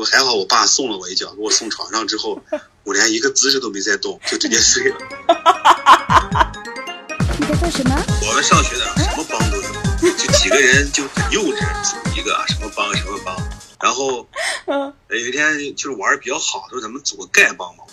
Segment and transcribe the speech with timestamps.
[0.00, 2.42] 我还好，我爸送了我一脚，给我送床上之后，
[2.84, 4.96] 我连一个姿势都没再动，就直接睡了。
[7.38, 8.02] 你在做什么？
[8.26, 9.62] 我们上学的什么帮都有，
[10.16, 13.36] 就几个人就很幼稚，组一个什么帮什么帮。
[13.78, 14.26] 然后
[14.68, 17.84] 嗯，有一天就是玩的比较好，说咱们组个丐帮嘛。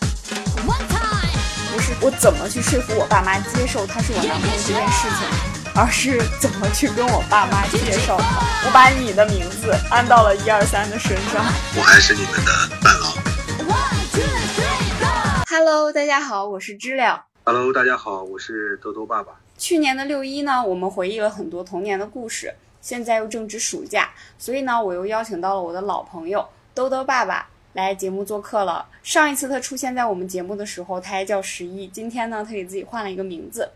[1.73, 5.27] 不是我怎么去说服我爸妈接受他是我男朋友这件事情，
[5.79, 8.39] 而是怎么去跟我爸妈介绍他。
[8.65, 11.45] 我把你的名字安到了一二三的身上。
[11.77, 12.51] 我还是你们的
[12.81, 13.13] 伴郎。
[15.47, 17.25] Hello，大家好，我是知了。
[17.45, 19.33] Hello，大家好，我是兜兜爸爸。
[19.55, 22.55] 去年的六一呢，我们回忆了很多童年的故事。
[22.81, 28.83] 现在又正值暑假，所以呢，我又邀请到了我的老朋友兜兜爸爸来节目做客了。
[29.03, 31.87] 上一次他出现在我们节目的时候，他还叫十一。
[31.87, 33.69] 今天呢，他给自己换了一个名字。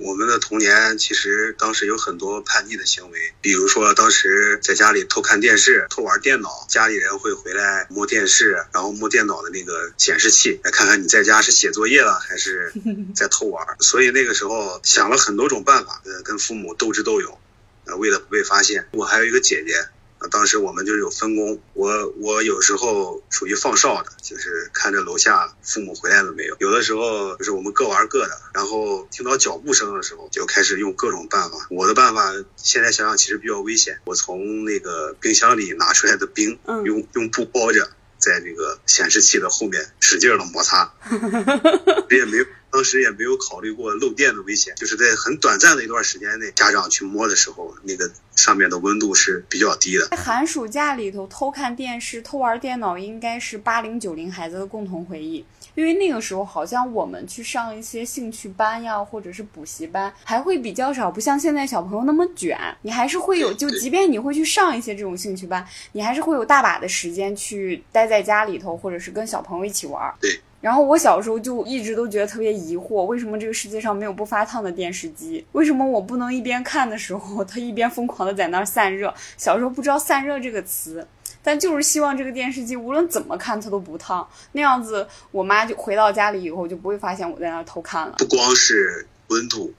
[0.00, 12.72] 我们的童年其实当时有很多叛逆的行为，比如说当时在家里偷看电视、偷玩电脑，家里人会回来摸电视，然后摸电脑的那个显示器，来看看你在家是写作业了还是
[13.14, 13.66] 在偷玩。
[13.80, 17.38] 所以那个时候想了很多种办法，呃，跟父母斗智斗勇，
[17.84, 18.88] 呃，为了不被发现。
[18.92, 19.88] 我还有一个姐姐。
[20.30, 26.56] 当时我们就是有分工，我我有时候属于放哨的，就是看着楼下父母回来了没有。
[26.60, 31.66] 有的时候就是我们各玩各的，然后听到脚步声的时候，就开始用各种办法。
[31.70, 40.92] 我的办法现在想想其实比较危险，我从那个冰箱里拿出来的冰，嗯用用布包着，在这个显示器的后面使劲的摩擦，
[42.10, 42.46] 也没有。
[42.72, 50.08] 当时也没有考虑过漏电的危险，就是在很短暂的一段时间内，家长去摸的时候，那个上面的温度是比较低的。
[50.08, 55.44] 在寒暑假里头偷看电视、偷玩电脑，应该是八零九零孩子的共同回忆。
[55.74, 62.58] 因为那个时候，好像我们去上一些兴趣班呀，或者是补习班，还会比较少，不像现在小朋友那么卷。
[62.80, 70.14] 你还是会有，就即便你会去上一些这种兴趣班，你还是会有大把的时间去待在家里头，或者是跟小朋友一起玩。
[70.18, 70.40] 对。
[70.62, 75.44] 然后我小时候就一直都觉得特别疑惑，为什么这个世界上没有不发烫的电视机？
[75.52, 79.12] 为什么我不能一边看的时候， 它一边疯狂的在那儿散热？
[79.36, 81.04] 小时候不知道“散热”这个词，
[81.42, 88.14] 但就是希望这个电视机无论怎么看它都不烫，那样子我妈就回到家里以后就不会发现我在那儿偷看了。
[88.18, 89.74] 不光是温度，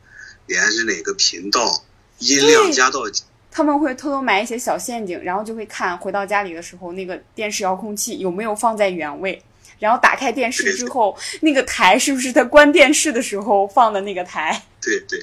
[0.47, 1.65] 连是哪个频道、
[2.19, 2.99] 音量加到。
[3.49, 9.41] 他们会偷偷埋一些小陷阱，然后就会看回到家里的时候，那个电视遥控器有没有放在原位。
[9.79, 14.63] 然后打开电视之后，那个台是不是他关电视的时候放的那个台？
[14.81, 15.19] 对对，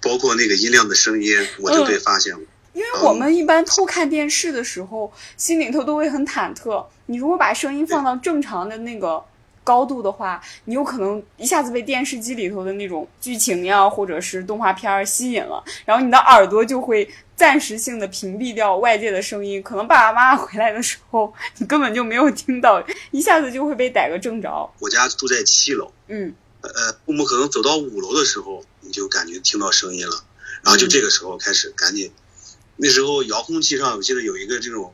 [0.00, 2.40] 包括那个音量的声音，我就被发现了。
[2.40, 6.84] 嗯、因为我们一般偷看电视的时候，心里头都会很忐忑。
[7.06, 9.24] 你如果把声音放到正常的那个
[9.68, 17.06] 高度的话，你有可能一下子被电视机里头的那种剧情呀，或者是动画片吸引了，然后你的耳朵就会。
[17.38, 24.68] 暂时性的屏蔽掉外界的声音，可能爸爸妈妈回来的时候，你根本就没有听到，一下子就会被逮个正着。
[24.80, 26.70] 我家住在七楼，嗯，呃，
[27.06, 30.24] 父母可能走到五楼的时候，你就感觉听到声音了，
[30.64, 34.92] 然后就这个时候开始赶紧，嗯、那时候遥控器上我记得有一个这种，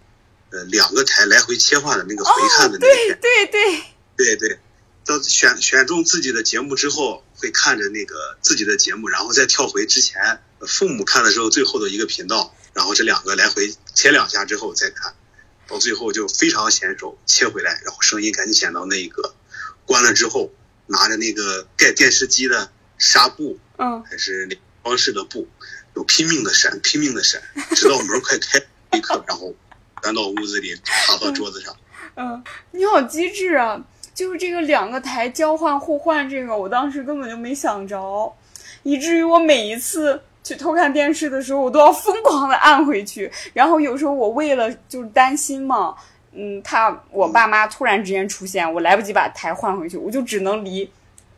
[0.50, 3.46] 呃，两个台来回切换的那个回看的那个，哦、对对
[4.18, 4.58] 对对对，
[5.04, 10.40] 到选选中自己的节目之后，会看着那个自己的节目，然后再跳回之前。
[10.66, 15.14] 父母看的时候，最后的一个频道，然后这两个来回切两下之后再看，
[15.68, 19.34] 到最后就非常娴熟，切回来，然后声音赶紧选到那一个，
[19.84, 20.50] 关了之后，
[20.86, 25.46] 拿着那个盖电视机的纱布，嗯，还是那装饰的布，
[25.94, 27.42] 就拼命的闪，拼命的闪，
[27.76, 28.58] 直到门快开
[28.96, 29.54] 一刻，然后
[30.00, 31.76] 搬到屋子里，爬到桌子上。
[32.16, 33.84] 嗯，你好机智啊！
[34.14, 38.32] 就是这个两个台交换互换，这个我当时根本就没想着，
[38.84, 40.20] 以至于我每一次。
[40.46, 43.32] 去偷看电视的时候，我都要疯狂的按回去。
[43.54, 45.94] 然后有时候我为了就是担心嘛，
[46.34, 50.86] 嗯，他我爸妈突然之间出现，我来不及把台换回去，我就只能离，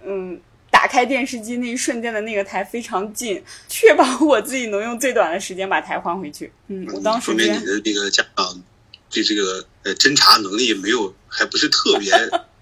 [0.05, 0.37] 嗯，
[0.73, 6.53] 打开电视机那一瞬间的那个台非常近，确保我自己能用最短的时间把台换回去。
[6.67, 8.61] 嗯，我当时说明你的这个家长
[9.09, 12.11] 对这个呃侦查能力没有，还不是特别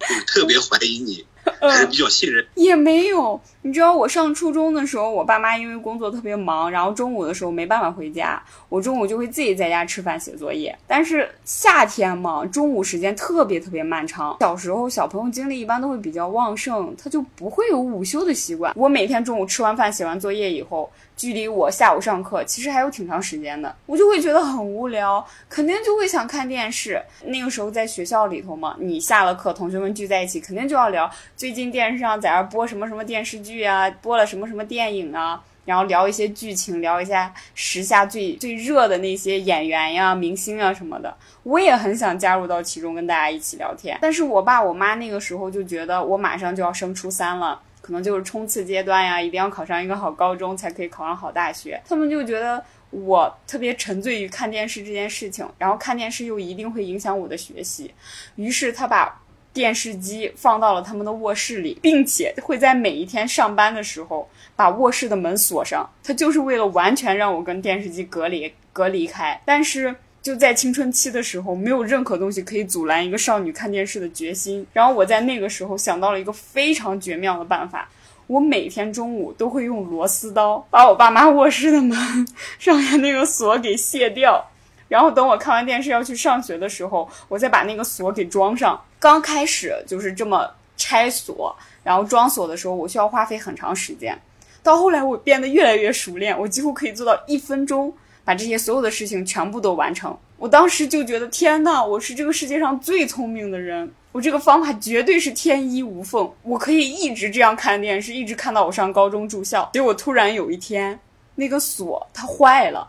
[0.27, 1.25] 特别怀疑你。
[1.61, 3.41] 还是比较信任， 也没有。
[3.67, 10.77] 你知道我上初中的时候，我爸妈因为工作特别忙，然后中午的时候没办法回家，我中午就会自己在家吃饭写作业。
[10.87, 14.37] 但是夏天嘛，中午时间特别特别漫长。
[14.41, 18.71] 小时候小朋友精力一般都会比较旺盛，他就不会有午休的习惯。
[18.77, 27.03] 我每天中午吃完饭写完作业以后，距离我下午上课其实还有挺长时间的，我就会觉得很无聊，肯定就会想看电视。
[27.25, 41.17] 那个时候在学校里头嘛，你下了课，同学们聚在一起，肯定就要聊最近电视上在那播什么什么电视剧剧啊，播了什么什么电影啊，然后聊一些剧情，聊一下时下最最热的那些演员呀、明星啊什么的。
[41.45, 43.97] 我也很想加入到其中，跟大家一起聊天。
[44.03, 51.81] 但是我爸我妈那个时候就觉得我马上就要升初三了，可能就是冲刺阶段呀，一定要考上一个好高中才可以考上好大学。
[51.89, 52.61] 他们就觉得
[52.91, 57.95] 我特别沉醉于看电视这件事情，然后看电视又一定会影响我的学习，
[58.35, 59.21] 于是他把。
[59.55, 65.89] 电视机放到了他们的卧室里，并且会在每一天上班的时候把卧室的门锁上。
[66.03, 69.41] 他就是为了完全让我跟电视机隔离隔离开。
[69.45, 74.67] 但是就在青春期的时候，没有任何东西可以阻拦一个少女看电视的决心。
[74.73, 77.89] 然后我在那个时候想到了一个非常绝妙的办法，
[78.27, 81.97] 我每天中午都会用螺丝刀把我爸妈卧室的门
[82.59, 84.45] 上面那个锁给卸掉。
[84.89, 88.81] 然后等我看完电视要去上学的时候，我再把那个锁给装上。
[89.05, 94.19] 刚开始就是这么拆锁，然后装锁的时候，我需要花费很长时间。
[94.63, 100.17] 到后来我变得越来越熟练，我几乎可以做到一分钟把这些所有的事情全部都完成。
[100.39, 109.69] 我当时就觉得天呐，我是这个世界上最聪明的人，我这个方法绝对是天衣无缝，我可以一直这样看电视，一直看到我上高中住校。
[109.75, 110.99] 结果突然有一天，
[111.35, 112.89] 那个锁它坏了。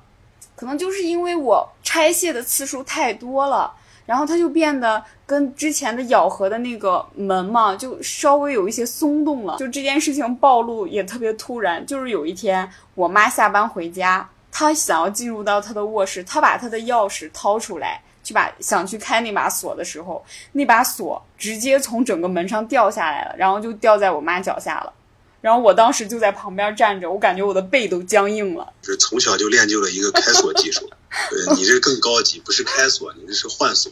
[0.56, 3.74] 可能就是因为我拆卸的次数太多了，
[4.06, 9.58] 然后它就变得跟之前的咬合的那个门嘛，就稍微有一些松动了。
[9.58, 24.94] 就这件事情暴露也特别突然，就是有一天我妈下班回家，她想要进入到她的卧室，她把她的钥匙掏出来去把想去开那把锁的时候，那把锁直接从整个门上掉下来了，然后就掉在我妈脚下了。
[25.42, 28.74] 然后我当时就在旁边站着，我感觉我的背都僵硬了。
[28.82, 33.92] 是从小就练就了一个开锁技术，呃，你这更高级，不是开锁，你这是换锁、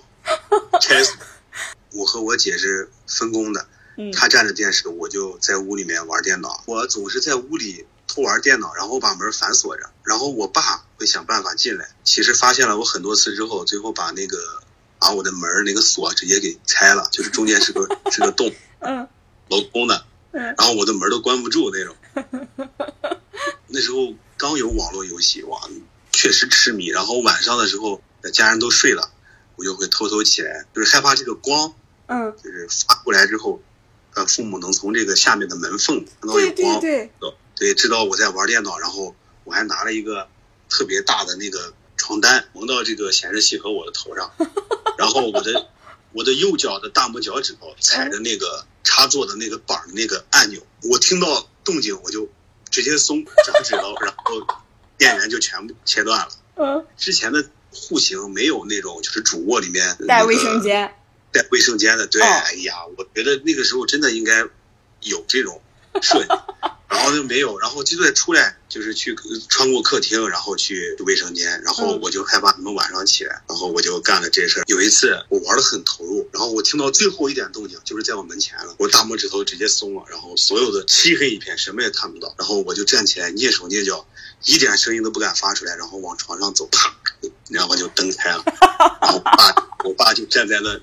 [0.81, 1.15] 拆锁。
[1.91, 3.67] 我和我姐是分工的，
[4.13, 6.63] 她站着电视，我就在屋里面玩电脑。
[6.65, 11.89] 我总是在屋里偷玩电脑，然后把门反锁着，然后我爸会想办法进来。
[12.03, 14.37] 其实发现了我很多次之后，最后把那个
[14.99, 18.51] 把我的门那个锁直接给拆了，就是中间是个是个洞，
[18.81, 19.07] 嗯，
[19.49, 20.05] 镂空的。
[20.31, 21.95] 然后我的门都关不住那种，
[23.67, 25.61] 那时候刚有网络游戏，哇，
[26.13, 26.87] 确实痴迷。
[26.87, 28.01] 然后晚上的时候，
[28.31, 29.11] 家人都睡了，
[29.57, 31.75] 我就会偷偷起来，就是害怕这个光，
[32.05, 33.61] 嗯，就是发过来之后，
[34.13, 38.79] 呃，父母能从这个下面的门缝看到有光，对对对，知道我在玩电脑。
[38.79, 39.13] 然后
[39.43, 40.29] 我还拿了一个
[40.69, 44.31] 特别大的那个床单蒙到这个显示器和我的头上，
[44.97, 45.67] 然后我的
[46.13, 48.65] 我的右脚的大拇脚趾头踩着那个。
[48.85, 52.29] 插座的那个板的那个按钮，我听到动静我就
[52.69, 54.45] 直接松 脚趾头，然后
[54.97, 56.29] 电源就全部切断了。
[56.55, 60.93] 嗯，之前的户型没有那种就是主卧里面带卫生间，
[61.31, 62.07] 带卫生间的。
[62.07, 64.45] 对，哎呀，我觉得那个时候真的应该
[65.01, 65.61] 有这种
[66.01, 66.29] 设计。
[66.93, 69.15] 然后就没有，然后就在出来，就是去
[69.49, 74.63] 穿过客厅，然后去卫生间，然后我就害怕他们晚上起来，然后我就干了这事儿。
[74.67, 84.07] 有一次我玩的很投入，然后我听到最后一点动静，就是在我门前了，我大拇指头直接松了，然后所有的漆黑一片，什么也看不到，然后我就站起来，蹑手蹑脚，
[84.45, 86.95] 一点声音都不敢发出来，然后往床上走，啪，
[87.49, 88.43] 然后就灯开了，
[89.01, 89.33] 然后爸，
[89.83, 90.79] 我爸就站在那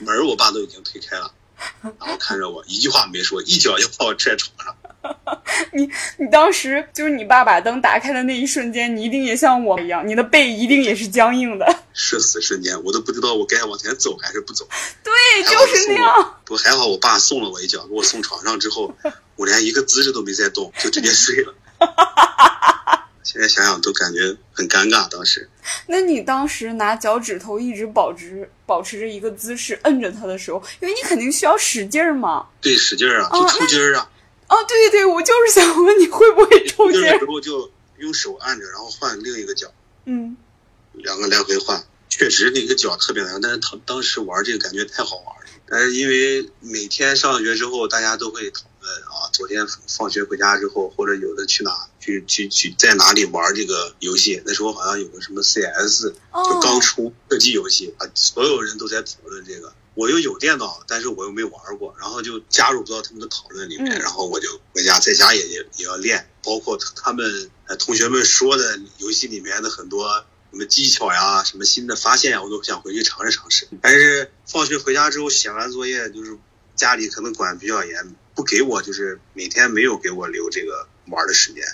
[0.00, 1.32] 门，我爸都已经推开了，
[1.80, 4.76] 然后看着我，一句话没说，一脚就把我踹床上。
[5.72, 11.66] 你你当时就是你爸把灯打开的那一瞬间，你一定也像我一样，你的背一定也是僵硬的。
[11.92, 14.66] 社死瞬间，我都不知道我该往前走还是不走。
[15.02, 15.12] 对，
[15.44, 16.34] 就是那样。
[16.44, 18.94] 不还好，我爸送了我一脚，给我送床上之后，
[19.36, 21.54] 我连一个姿势都没再动，就直接睡了。
[23.22, 25.48] 现在想想都感觉很尴尬，当时。
[25.86, 32.46] 那你当时拿脚趾头一直保持保持着一个姿势摁着它的时候，因为你肯定需要使劲儿嘛。
[32.60, 34.02] 对，使劲儿啊，就抽筋儿啊。
[34.02, 34.13] 哦，
[34.62, 37.00] 对对对，我就是想问你会不会抽筋？
[37.00, 39.72] 的时候就用手按着，然后换另一个脚。
[40.04, 40.36] 嗯，
[40.92, 45.40] 两个来回换，确实那个脚特别难，但是他当时玩这个感觉太好玩了。
[45.66, 54.42] 但是因为每天上学之后，大家都会讨论啊，昨天放学回家之后，或者有的去哪去去去在哪里玩这个游戏。
[54.44, 56.12] 那时候好像有个什么 CS，
[56.44, 59.72] 就刚出射击游戏啊，所有人都在讨论这个。
[59.94, 67.48] 我又有电脑，但是我又没玩过，然后就加入不到他们的讨论里面，然后我就回家在家也也也要练，包括他们
[67.78, 73.68] 同学们说的游戏里面的很多什么技巧呀、什么新的发现呀，我都想回去尝试尝试。
[73.80, 76.36] 但是放学回家之后写完作业，就是
[76.74, 81.64] 家里可能管比较严，不给我就是每天没有给我留这个玩的时间，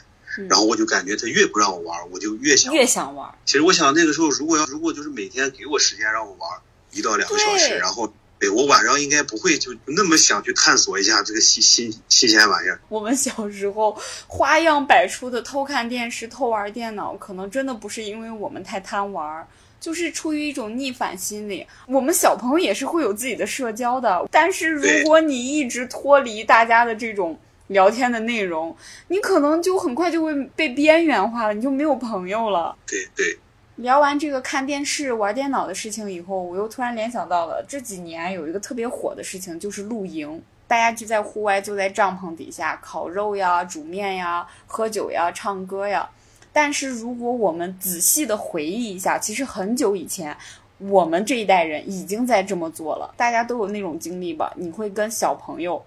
[0.50, 3.34] 然后我就感觉他越不让我玩，我就越想越想玩。
[3.46, 6.60] 其实我想那个时候如果要如果就是每天给我时间让我玩。
[6.92, 12.80] 一到两个小时，然后对我晚上应该不会就那么想去探索一下这个新新新鲜玩意儿。
[12.88, 19.46] 我们小时候花样百出的偷看电视、偷玩电脑，可能真的不是因为我们太贪玩，
[19.78, 21.66] 就是出于一种逆反心理。
[21.86, 28.74] 我们小朋友也是会有自己的社交的，但是如果你一直脱离大家的这种聊天的内容，
[29.08, 32.74] 你可能就很快就会被边缘化了，你就没有朋友了。
[32.86, 33.38] 对对。
[33.80, 40.40] 聊完这个看电视、玩电脑的事情以后，我又突然联想到了这几年有一个特别火的事情，就是露营。
[40.66, 46.08] 大家就在户外，就在帐篷底下烤肉呀、煮面呀、喝酒呀、唱歌呀。
[46.52, 50.36] 但是如果我们仔细的回忆一下，其实很久以前，
[50.78, 53.14] 我们这一代人已经在这么做了。
[53.16, 54.52] 大家都有那种经历吧？
[54.56, 55.82] 你会跟小朋友。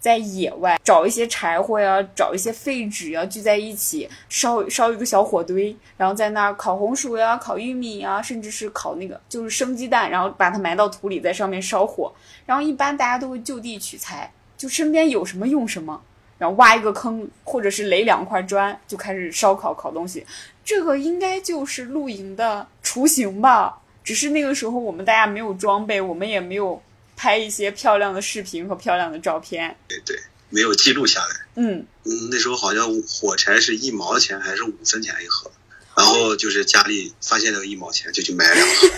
[0.00, 12.10] 在野外找一些柴火呀，找一些废纸呀，聚在一起烧烧一个小火堆，然后在那儿烤红薯呀、烤玉米呀，甚至是烤那个就是生鸡蛋，然后把它埋到土里，在上面烧火。
[12.46, 16.00] 然后一般大家都会就地取材，就身边有什么用什么，
[16.38, 20.24] 然后挖一个坑，或者是垒两块砖，就开始烧烤烤东西。
[20.64, 23.78] 这个应该就是露营的雏形吧？
[24.02, 26.80] 只是那个时候我们大家没有装备，我们也没有。
[27.20, 31.46] 拍一些漂亮的视频和漂亮的照片，对对，没有记录下来。
[31.56, 35.52] 嗯嗯，那时候好像火柴是一毛钱还是五分钱一盒，
[35.94, 38.88] 然后就是家里发现了一毛钱就去买两盒。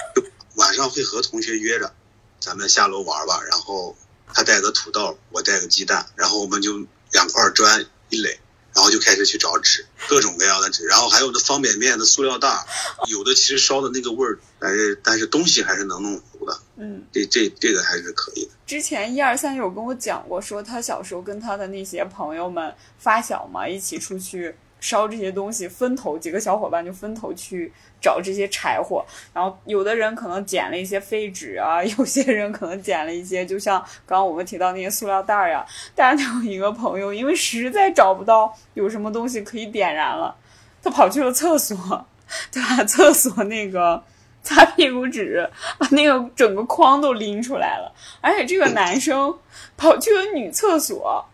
[0.56, 1.92] 晚上会和同学约着，
[2.40, 3.38] 咱们下楼玩吧。
[3.42, 3.94] 然后
[4.32, 8.40] 他带个土豆，我带个鸡蛋，然后我们就两块砖一垒。
[8.74, 12.64] 然后就开始去找纸，各种各样的纸，然后还有那方便面的塑料袋，
[13.10, 16.22] 有的其实烧的那个味儿，但是但是东西还是能弄。
[16.78, 18.50] 嗯，这这这个还是可以的。
[18.66, 24.54] 之前一二三有跟我讲过，说他小时候跟他的那些朋友们发小嘛，一起出去。
[24.80, 29.04] 烧这些东西，分头几个小伙伴就分头去找这些柴火，
[29.34, 35.66] 然后有的人可能捡了一些废纸啊， 有些人可能捡了一些，就像刚刚我们提到那些塑料袋儿呀。
[35.96, 40.36] 但是有一个朋友，因为实在找不到有什么东西可以点燃了，
[40.80, 42.06] 他跑去了厕所，
[42.52, 42.84] 对吧？
[42.84, 44.00] 厕所那个
[44.42, 49.38] 擦屁股纸把那个整个筐都拎出来了，而且这个男生
[49.76, 51.24] 跑去了女厕所。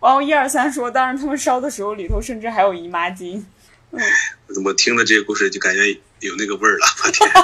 [0.00, 3.42] 然后一二三说，当时他们烧的时候里头甚至还有姨妈巾。
[3.90, 4.00] 嗯，
[4.46, 7.28] 我怎么听了这个故事就感觉有那个味儿了，我天！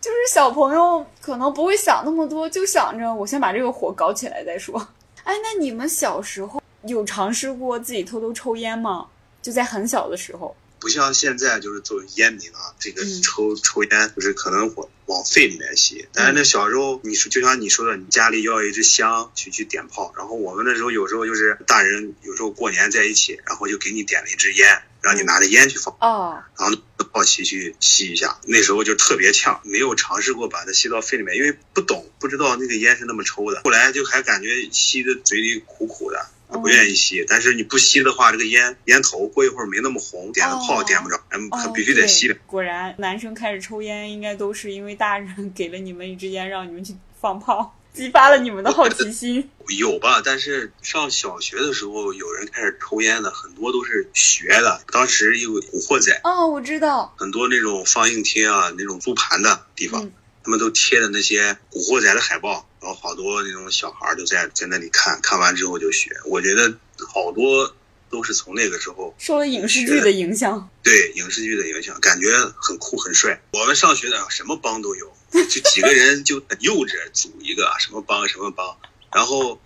[0.00, 4.76] 就是小朋友可能不会想那么多，就想着我先把这个火搞起来再说。
[5.22, 9.06] 哎，那你们小时候有尝试过自己偷偷抽烟吗？
[9.40, 10.54] 就在很小的时候。
[10.82, 16.08] 不像现在，就是作为烟民啊，这个抽抽烟就是可能往往肺里面吸。
[16.12, 20.12] 但是那小时候，你说就像你说的，你家里要一支香去去点炮。
[20.18, 25.96] 然后我们那时候有时候就是大人有时候过年在一起，然后就给你点了一支烟，让你拿着烟去放。
[26.00, 26.42] 哦。
[26.58, 26.76] 然后
[27.12, 33.60] 好奇去吸一下，那时候就特别呛，没有尝试过把它吸到肺里面，因为不懂，不知道那个烟是那么抽的。
[33.62, 36.26] 后来就还感觉吸的嘴里苦苦的。
[36.58, 42.34] 不愿意吸，但是你不吸的话，这个烟烟头过一会儿没那么红，点了炮点不着，嗯，必须得吸。
[42.46, 49.48] 果然，男生开始抽烟，应该都是因为大人给了你们一支烟，让你们去放炮，激发了你们的好奇心。
[49.78, 50.20] 有吧？
[50.24, 54.82] 但是上小学的时候，有人开始抽烟的，很多都是学的。
[54.90, 60.10] 当时有古惑仔，哦，我知道，很多那种放映厅啊，那种租盘的地方，
[60.42, 62.68] 他们都贴的那些古惑仔的海报。
[62.82, 66.74] 然后好多那种小孩就在在那里看看完之后就学，我觉得
[67.06, 67.72] 好多
[68.10, 70.68] 都是从那个时候受了影视剧的影响。
[70.82, 73.40] 对影视剧的影响，感觉很酷很帅。
[73.52, 78.76] 我们上学的什么帮都有，就几个人就很幼稚，组一个什么帮什么帮。
[79.14, 79.60] 然后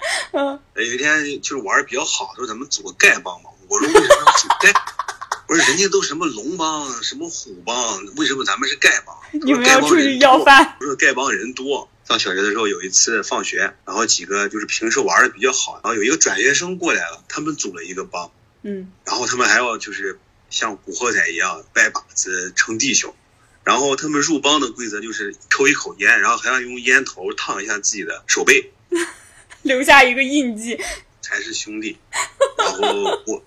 [0.74, 3.48] 有一天就是玩比较好，说咱们组个丐帮嘛。
[3.68, 4.74] 我说为什么要组丐？
[5.48, 9.16] 我说人家都什么龙帮什么虎帮，为什么咱们是丐帮？
[9.42, 10.76] 你们要出去要饭？
[10.78, 11.88] 不是丐帮人多。
[12.08, 18.30] 上小学的时候，有一次放学，然后几个就是平时玩的比较好，然后有一个转学生过来了，他们组了一个帮，
[18.62, 23.12] 嗯，然后他们还要就是像古惑仔一样拜把子称弟兄，
[23.64, 28.72] 然后他们入帮的规则就是抽一口烟，然后还要用烟头烫一下自己的手背，
[29.62, 30.78] 留下一个印记，
[31.20, 31.98] 才是兄弟。
[32.56, 33.44] 然后我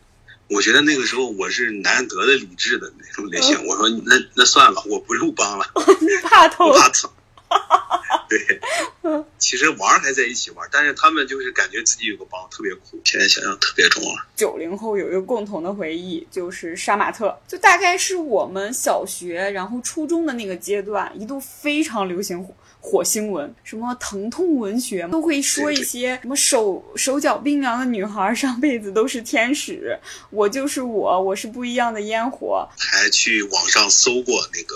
[0.49, 5.65] 我觉得那个时候我是难得的理智的那种类型，我说那那算了，我不入帮了，
[6.01, 7.09] 你怕痛，怕疼。
[8.29, 14.25] 对，其实玩还在一起玩，但是他们就是感觉自己有个帮特别酷，现在想想特别中二。
[14.35, 34.75] 九零后有一个共同的回忆，就是杀马特，就大概是我们小学然后初中的那个阶段，一度非常流行火火星文，什么疼痛文学都会说一些什么手手脚冰凉的女孩上辈子都是天使，我就是我，我是不一样的烟火，还去网上搜过那个。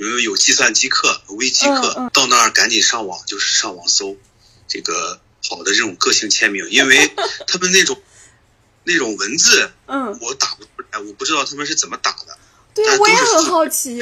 [0.00, 4.16] 因为有计算机课、微机课，到那儿赶紧上网，就是上网搜
[4.66, 7.12] 这个好的这种个性签名，因为
[7.46, 8.00] 他们那种
[8.84, 12.38] 那种文字嗯，我打不出来，我不知道他们是怎么打的。
[12.74, 14.00] 对我也很好奇。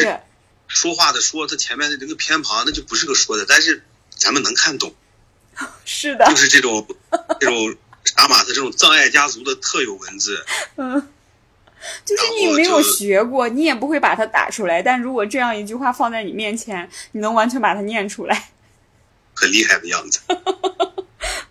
[0.69, 3.83] 说话的说，他前面的这个偏旁那就不是个说的，但是
[4.17, 4.95] 咱们能看懂，
[5.85, 6.87] 是的就，是这种
[7.41, 10.45] 这种杀马特这种葬爱家族的特有文字，
[10.77, 11.09] 嗯，
[12.05, 14.83] 就是你没有学过，你也不会把它打出来。
[14.83, 18.51] 但如果这样一句话放在你面前，你能完全把它念出来。
[19.35, 20.21] 很厉害的样子。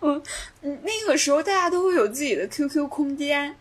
[0.00, 0.22] 嗯，
[0.82, 3.56] 那个时候大家都会有自己的 QQ 空间，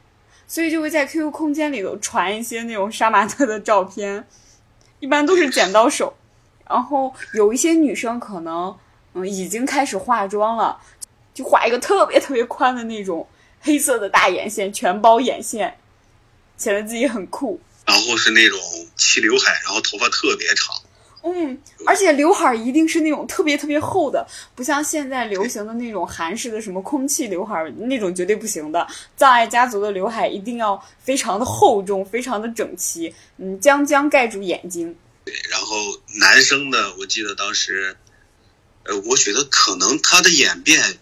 [0.48, 4.26] 所以就会在 QQ 空间里头传一些那种杀马特的照片，
[5.00, 6.14] 一般都是剪刀手。
[6.70, 8.78] 然后有一些女生可能
[9.14, 10.80] 嗯已经开始化妆了，
[11.34, 13.26] 就画一个特别特别宽的那种
[13.62, 15.78] 黑色的大眼线，全包眼线，
[16.58, 17.60] 显得自己很酷。
[17.86, 18.60] 然后是那种
[18.98, 20.76] 齐刘海，然后头发特别长，
[21.24, 28.86] 嗯，而且刘海一定是那种特别特别厚的，不像现在流行的那种韩式的什么空气刘海，那种绝对不行的。
[29.16, 34.94] 葬爱家族的刘海一定要非常的厚重，非常的整齐，嗯，将将盖住眼睛。
[35.24, 35.76] 对然后
[36.20, 37.96] 男生的，我记得当时，
[38.84, 40.98] 呃，我觉得可能他的演变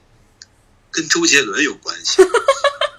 [0.92, 2.22] 跟周杰伦有关系，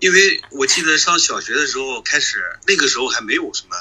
[0.00, 3.76] 因为我记得上小学的时候开始，那个时候还没有什么，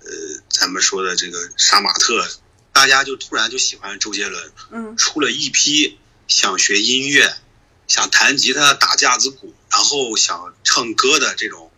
[0.00, 0.10] 呃，
[0.50, 2.28] 咱们说的这个杀马特，
[2.72, 5.98] 大家就突然就喜欢周杰伦，嗯出了一批
[6.28, 7.34] 想学音乐、
[7.88, 11.72] 想弹吉他、打架子鼓，然后想唱歌的这种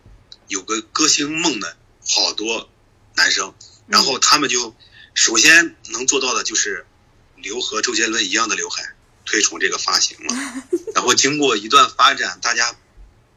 [0.49, 2.69] 有个歌星梦的好多
[3.15, 3.55] 男生，
[3.87, 4.75] 然后他们就
[5.13, 6.85] 首先能做到的就是
[7.37, 8.93] 留和周杰伦一样的刘海，
[9.25, 10.35] 推崇这个发型了。
[10.93, 12.75] 然后经过一段发展，大家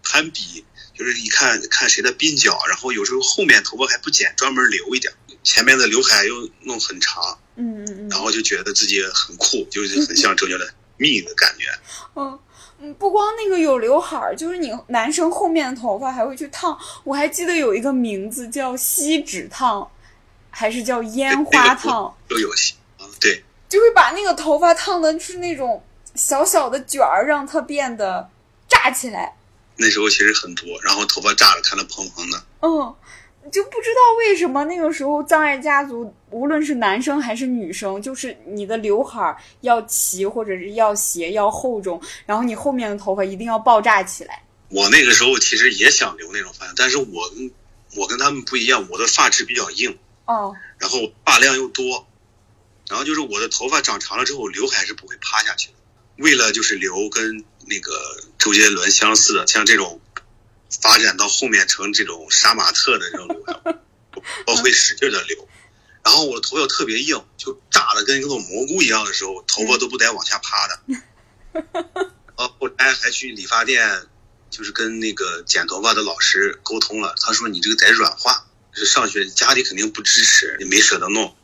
[0.03, 11.67] 攀比，就是一看看谁的鬓角，然后有时候后面头发还不剪，专门留一点，前面的刘海又弄很长，嗯嗯嗯然后就觉得自己很酷，就是很像周杰伦蜜的感觉。
[12.15, 12.39] 嗯
[12.85, 16.77] 嗯，不光那个有刘海儿，就是你男生后面的头发还会去烫。
[17.05, 19.89] 我还记得有一个名字叫锡纸烫，
[20.51, 22.13] 还是叫烟花烫。
[22.27, 25.81] 都有戏啊，对，就会把那个头发烫的是那种
[26.17, 28.29] 小小的卷儿，让它变得
[28.69, 29.37] 炸起来。
[29.77, 32.43] 那时候其实很多，然后头发炸了，看着蓬蓬的。
[32.61, 32.95] 嗯，
[33.51, 44.43] 就不知道为什么那个时候葬爱家族，无论是男生还是女生，就是你的刘海儿要齐，或者是要斜，要厚重，然后你后面的头发一定要爆炸起来。
[44.69, 47.51] 我那个时候其实也想留那种发型，但是我跟
[47.97, 52.07] 我跟他们不一样，我的发质比较硬，哦，然后发量又多，
[52.89, 55.75] 然后就是我的头发长长了之后，刘海是不会趴下去的。
[56.19, 57.93] 为了就是留跟那个
[58.39, 60.01] 周杰伦相似的，像这种
[60.81, 63.79] 发展到后面成这种杀马特的这种刘海，
[64.47, 65.49] 我会使劲的留。
[66.05, 70.81] 然后我的头发又特别硬，就炸的跟一个蘑菇一样的时候，头发都不带往下趴的。
[72.37, 74.09] 呃，后来还去理发店，
[74.51, 81.37] 就是跟那个剪头发的老师沟通了，他说你这个得软化，就是上学家里肯定不支持，也没舍得弄。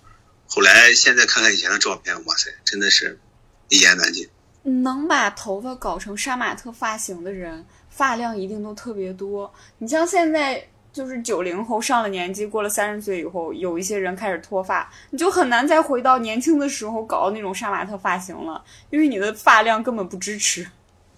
[0.48, 3.20] 后来现在看看以前的照片，哇塞，真的是
[3.68, 4.28] 一言难尽。
[4.68, 9.52] 能把头发搞成杀马特发型的人，发量一定都特别多。
[9.78, 20.66] 你像现在就是九零后上了年纪，过了三十岁以后，有一些人开始脱发，你就很难再回到年轻的时候搞那种杀马特发型了，因为你的发量根本不支持。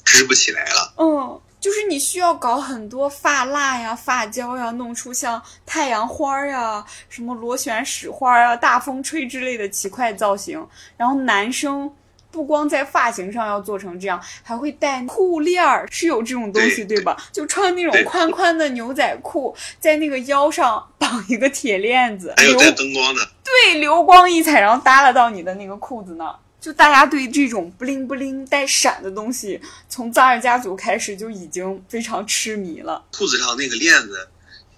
[0.03, 10.67] 支不起来了，嗯，就是你需要搞很多发蜡呀、发胶呀，弄出像太阳花呀、什么螺旋石花啊、大风吹之类的奇怪造型。
[10.97, 11.89] 然后男生
[12.31, 17.17] 不光在发型上要做成这样，还会戴裤链儿，是有这种东西对对吧？
[17.33, 26.37] 就穿那种宽宽的牛仔裤，在那个腰上绑一个铁链子，留还有带灯光的，对，流光溢彩，然后耷拉到你的那个裤子那儿。
[26.61, 33.03] 就大家对这种不灵不灵带闪的东西，从扎尔家族开始就已经非常痴迷了。
[33.17, 34.29] 裤子上那个链子，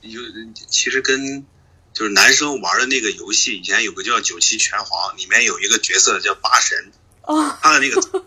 [0.03, 0.21] 有
[0.69, 1.45] 其实跟
[1.93, 8.01] 就是男生玩的那个游戏，以前有个叫九七拳皇，里面有一个角色叫八神，啊，他的那个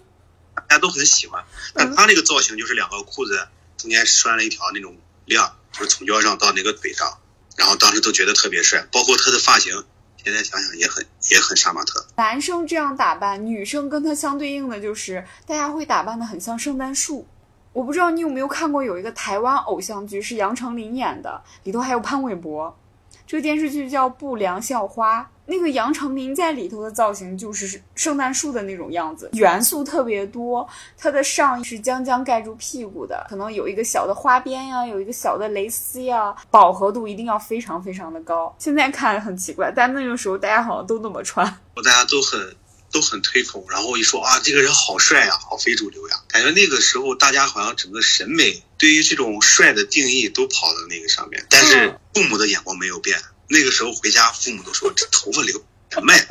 [0.55, 7.17] 大家都很喜欢，但他那个造型就是两个裤子中间拴了一条那种链，就是从腰上到那个腿上，
[7.55, 9.83] 然后当时都觉得特别帅，包括他的发型，
[10.23, 12.05] 现在想想也很也很杀马特。
[12.15, 17.27] 男生这样打扮，女生跟他相对应的就是大家会打扮的很像圣诞树。
[17.73, 22.79] 我不知道你有没有看过有一个台湾偶像剧是杨丞琳演的，里头还有潘玮柏，
[23.27, 25.21] 这个电视剧叫《不良校花》。
[25.47, 30.67] 那个杨丞琳在里头的造型就是圣诞树的那种样子，元素特别多。
[30.97, 38.55] 它的上衣是将将盖住屁股的，可能有一个小的花边呀，有一个小的蕾丝呀，饱和度一定要非常非常的高。
[38.57, 42.55] 现在看很奇怪，但那个时候大家好像都那么穿，大家都很
[42.91, 43.63] 都很推崇。
[43.69, 53.17] 然后一说啊，这个人好帅呀，好非主流呀，感觉那个时候大家好像整个审美对于这种帅的定义都跑到那个上面，但是父母的眼光没有变。
[53.47, 56.25] 那个时候回家，父母都说这头发留什么呀？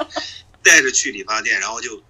[0.63, 2.03] 带着去理发店，然后就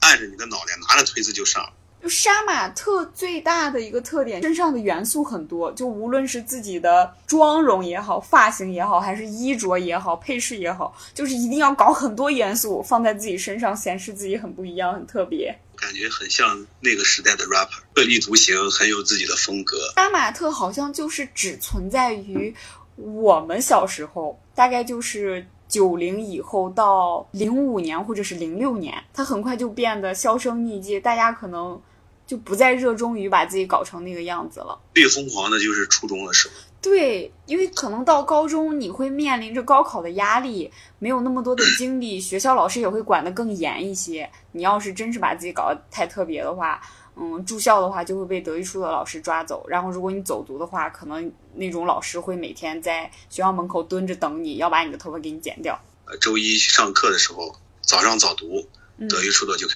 [0.00, 1.72] 按着你的脑袋，拿着推子就上。
[2.02, 15.58] 就杀马特最大的一个特点，身上的元素很多，就无论是自己的妆容也好，发型也好，还是衣着也好，配饰也好，就是一定要搞很多元素放在自己身上，显示自己很不一样、很特别。
[15.84, 19.76] 感觉很像那个时代的 rapper，特立独行，很有自己的风格。
[19.96, 22.54] 杀马特好像就是只存在于。
[22.96, 31.78] 我们小时候大概就是九零以后到零五年或者是零六年，它很快就变得销声匿迹，大家可能
[32.26, 34.80] 就不再热衷于把自己搞成那个样子了。
[34.94, 36.54] 最疯狂的就是初中的时候。
[36.84, 44.30] 对，因为可能到高中你会面临着高考的压力，没有那么多的 精力，学校老师也会管得更严一些。
[44.52, 46.78] 你要是真是把自己搞得太特别的话。
[47.16, 55.80] 嗯，住校的话就会被德育处的老师抓走，然后如果你走读的话，可能那种老师会每天在学校门口蹲着等你，要把你的头发给你剪掉。
[56.06, 58.68] 呃，周一上课的时候，早上早读，
[59.08, 59.68] 德育处的就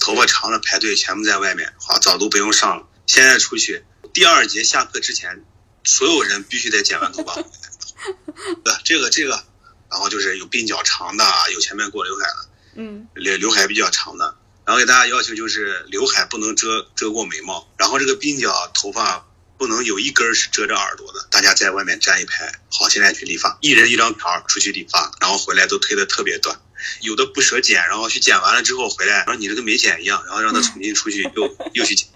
[0.00, 2.86] 头发长的排队全部在外面，好，早读不用上了。
[3.06, 5.44] 现在出去，第二节下课之前，
[5.84, 7.34] 所有人必须得剪完头发。
[8.64, 9.44] 对，这个这个，
[9.90, 14.36] 然后就是有鬓角长的，有前面过刘海的，嗯，刘刘海比较长的。
[14.66, 19.26] 然后给大家要求就是刘海不能遮遮过眉毛，然后这个鬓角头发
[19.58, 21.26] 不能有一根是遮着耳朵的。
[21.30, 26.58] 大家在外面站一排，好，现在去理发，一人一张条出去理发，然后回来都推的特别短，
[27.02, 32.08] 有的不舍剪，然后去剪完了之后回来，然后你这个没剪一样，然后让他重新出去又又去剪。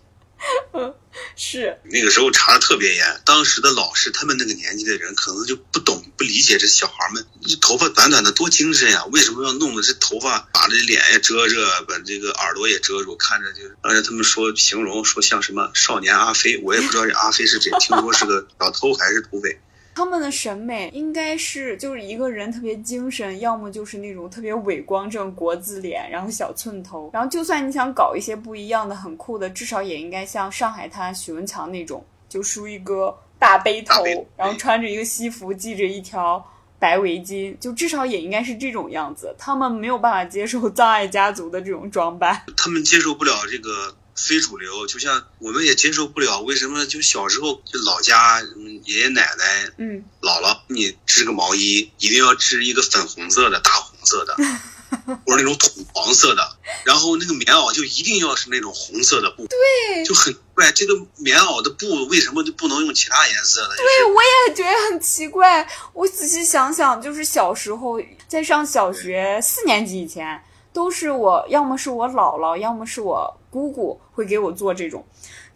[0.73, 0.95] 嗯
[1.35, 7.27] 是那个时候查的特别严，当时的老师他们那个年纪的人可能就不懂不理解这小孩们，
[7.61, 19.59] 头发短短的多精神呀，为什么要弄的这头发把这脸也遮着，把这个耳朵也遮住，看着就而且他们说形容说像什么少年阿飞，我也不知道这阿飞是谁，听说是个小偷还是土匪。
[19.99, 34.05] 他们的审美应该是就是一个人特别精神，要么就是那种特别伟光正国字脸，然后小寸头，然后就算你想搞一些不一样的、很酷的，至少也应该像上海滩许文强那种，就梳一个大背头，
[34.37, 39.35] 然后穿着一个西服，系着一条白围巾，就至少也应该是这种样子。
[39.37, 43.97] 他们没有办法接受 葬爱家族的这种装扮，他们接受不了这个。
[44.19, 46.41] 非主流，就像我们也接受不了。
[46.41, 48.43] 为什么就小时候就老家
[48.85, 54.37] 爷爷奶奶、嗯，姥姥，你织个毛衣一定要织一个粉红色的、大红色的，
[55.25, 56.57] 或者那种土黄色的。
[56.85, 60.73] 然后那个棉袄就一定要是那种红色的布，对，就很怪。
[60.73, 63.77] 这个棉袄的布为什么就不能用其他颜色的？
[63.77, 65.69] 对，我也觉得很奇怪。
[65.93, 73.38] 我仔细想想，就是小时候在上小学四年级以前，都是我要么是我姥姥，要么是我。
[73.51, 75.07] 姑姑会给我做这种，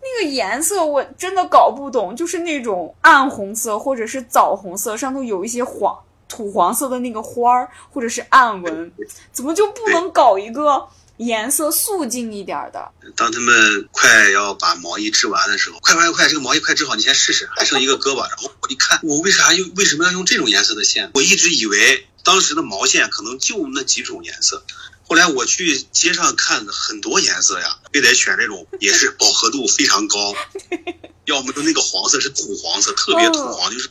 [0.00, 8.92] 那个颜色我真的搞不懂，就是那种暗红色或者是枣红色，上头有一些黄土黄色的那个花儿，或者是暗纹，
[9.33, 12.90] 怎么就不能搞一个颜色素净一点的？
[13.14, 18.22] 当他们快要把毛衣织完的时候，快快快，这个毛衣快织好，你先试试，还剩一个胳膊。
[18.22, 21.11] 然后我一看，我为啥用为什么要用这种颜色的线？
[21.14, 24.64] 我一直以为当时的毛线可能就那几种颜色。
[25.05, 30.35] 后来我去街上看很多颜色呀，非得选那种也是饱和度非常高，
[31.27, 33.91] 要么就那个黄色是土黄色，特别土黄，就是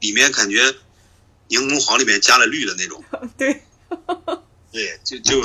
[0.00, 0.74] 里面感觉
[1.48, 3.04] 柠檬黄里面加了绿的那种。
[3.36, 3.62] 对，
[4.72, 5.44] 对，就就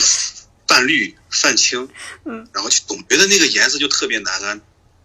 [0.67, 1.89] 泛绿泛青，
[2.23, 4.61] 嗯，然后就总觉得那个颜色就特别难看。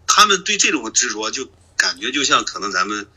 [0.07, 3.09] 他们对这种执着，就感觉就像可能咱们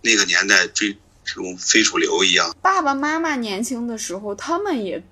[0.00, 2.56] 那个年代追这种非主流一样。
[2.60, 5.04] 爸爸妈妈年轻的时候，他们也。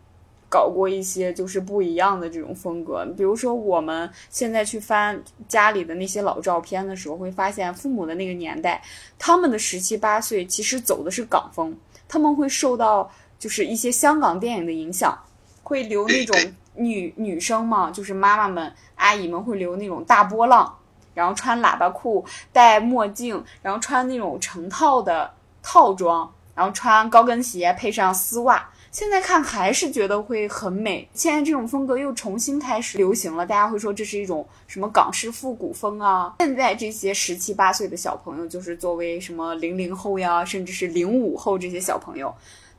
[0.51, 8.83] 搞过一些就是不一样的这种风格，比如说我们现在去翻家里的那些老照片的时候，会发现父母的那个年代，
[9.17, 11.75] 他们的十七八岁其实走的是港风，
[12.09, 13.09] 他们会受到
[13.39, 15.17] 就是一些香港电影的影响，
[15.63, 16.37] 会留那种
[16.75, 20.77] 女女生嘛，就是妈妈们阿姨们会留那种大波浪，
[21.15, 25.33] 然后穿喇叭裤，戴墨镜，然后穿那种成套的
[25.63, 28.69] 套装，然后穿高跟鞋配上丝袜。
[28.91, 31.09] 现在看还是觉得会很美。
[31.15, 36.35] 现在这种风格又重新开始流行了，大家会说这是一种什么港式复古风啊。
[36.41, 42.35] 现在这些十七八岁的小朋友，就是作为什么零零后呀，甚至是零五后这些小朋友，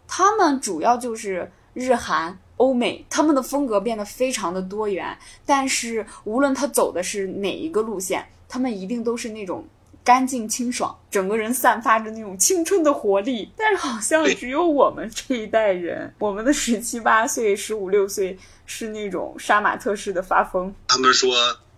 [0.06, 5.18] 他们主要就是日韩、欧美，他们的风格变得非常的多元。
[5.46, 9.66] 但是无论他走的是哪一个路线，他们一定都是那种。
[10.04, 13.52] 干净清爽，整个人散发着那种青春的活力。
[13.56, 20.74] 但是好像只有我们这一代人，我们的十七八岁、十五六岁是那种杀马特式的发疯。
[20.88, 21.36] 他们说，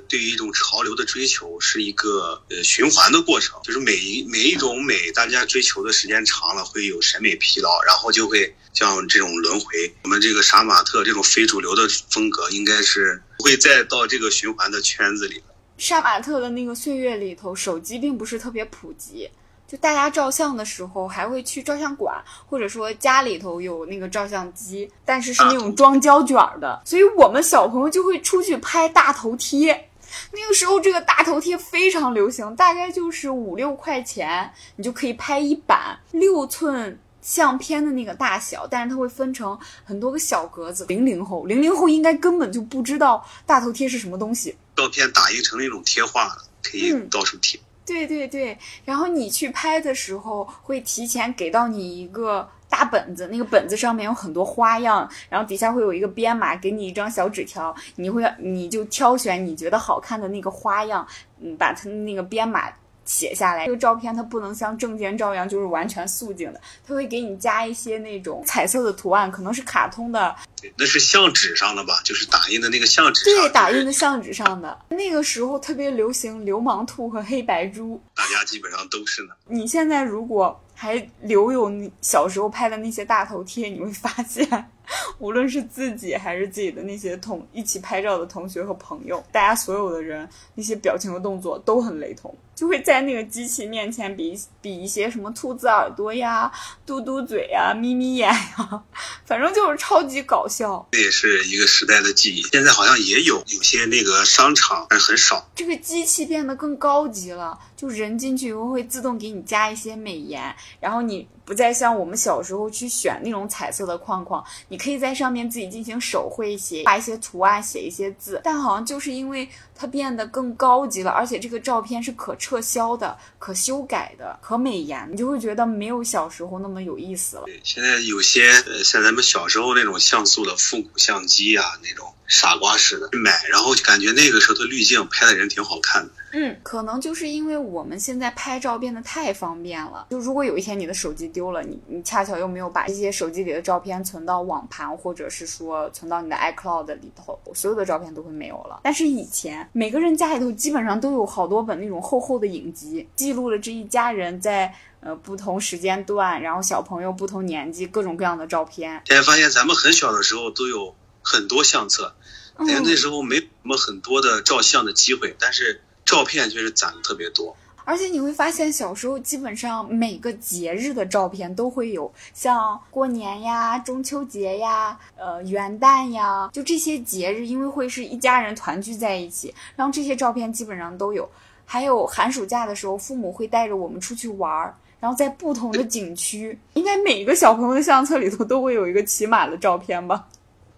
[0.08, 9.94] 对于一种潮流的追求是一个呃循环的过程，就是每一每一种美，大家追求的时间长了，会有审美疲劳，然后就会像这种轮回。
[10.04, 15.53] 我们这个杀马特这种非主流的风格，应该是不会再到这个循环的圈子里了。
[15.84, 19.30] 杀马特的那个岁月里头，手机并不是特别普及，
[19.68, 22.16] 就大家照相的时候还会去照相馆，
[22.50, 29.90] 或者说家里头有那个照相机，但是是那种装胶卷的，所以我们小朋友就会出去拍大头贴。
[30.32, 36.98] 那个时候这个大头贴非常流行，大概就是五六块钱，你就可以拍一版六寸。
[37.22, 40.86] 相片的那个大小，但是它会分成很多个小格子。
[40.90, 44.54] 零零后，零零后应该根本就不知道大头贴是什么东西。
[44.76, 47.60] 照片打印成那种贴画了，可以到处贴。
[47.86, 61.06] 对对对，然后你去拍的时候，会提前给到你一个大本子，那个本子上面有很多花样，然后底下会有一个编码，给你一张小纸条，你会你就挑选你觉得好看的那个花样，
[61.42, 62.72] 嗯，把它那个编码。
[63.06, 70.36] 写下来，这个照片它不能像证件照一样就是完全素净的，它会给你加一些那种彩色的图案，可能是卡通的。
[70.78, 72.00] 那是相纸上的吧？
[72.06, 73.26] 就是打印的那个相纸。
[73.26, 74.80] 对，打印的相纸上的。
[74.90, 79.34] 那个时候特别流行流氓兔和黑白猪，大家基本上都是呢。
[79.48, 84.70] 你现在如果还留有你小时候拍的那些大头贴，你会发现。
[85.18, 96.52] 无论是自己还是自己的那些同一起拍照的同学和朋友，大家所有的人那些表情和动作都很雷同，就会在那个机器面前比比一些什么兔子耳朵呀、
[96.86, 98.84] 嘟嘟嘴呀、眯眯眼呀，
[99.26, 100.88] 反正就是超级搞笑。
[100.92, 102.42] 这也是一个时代的记忆。
[102.44, 105.50] 现在好像也有有些那个商场，但是很少。
[105.56, 111.28] 这个机器变得更高级了，就人进去以后会自动给你加一些美颜，然后你。
[111.46, 118.40] 不再像我们小时候去选那种彩色的框框，你可以在上面自己进行手绘写，画一些图案，写一些字。
[118.46, 127.46] 但好像就是因为它变得更高级了，而且这个照片是可撤销的、可修改的、可美颜，你就会觉得没有小时候那么有意思了。
[127.64, 128.52] 现在有些
[128.84, 136.12] 像咱们小时候那种像素的复古相机啊，那种傻瓜似的买，然后感觉那个时候的滤镜拍的人挺好看的。
[136.36, 140.08] 嗯，可能就是因为我们现在拍照变得太方便了。
[140.10, 148.80] 就如果有一天你的手机丢了，你你恰巧又没有把这些手机里的照片存到网盘，或者是说存到你的 iCloud 里头，所有的照片都会没有了。
[148.84, 159.00] 但是以前每个人家里头基本上都有好多本那种厚厚的影集，记录了这一家人在呃不同时间段，然后小朋友不同年纪各种各样的照片。
[159.06, 162.14] 现在发现咱们很小的时候都有很多相册，
[162.58, 165.82] 那时候没什么很多的照相的机会，但是。
[166.06, 167.56] 照片确实攒的特别多，
[167.86, 181.28] 而且你会发现，小时候基本上每个节日的照片都会有，像过年呀、中秋节呀、呃元旦呀，就这些节日，因为会是一家人团聚在一起，然后这些照片基本上都有。
[181.66, 190.28] 还有寒暑假的时候，父母会带着我们出去玩儿，然后在不同的景区，应该每个小朋友的相册里头都会有一个骑马的照片吧？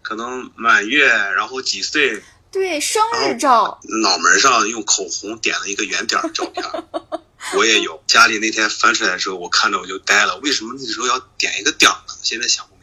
[0.06, 2.22] 可能满月，然后几岁。
[2.52, 6.64] 对，生日照，脑门上用口红点了一个圆点的照片，
[7.58, 8.04] 我也有。
[8.06, 12.14] 家里那天翻出来的时候，我看着我就呆了，为什么那时候要点一个点呢？
[12.22, 12.75] 现在想不。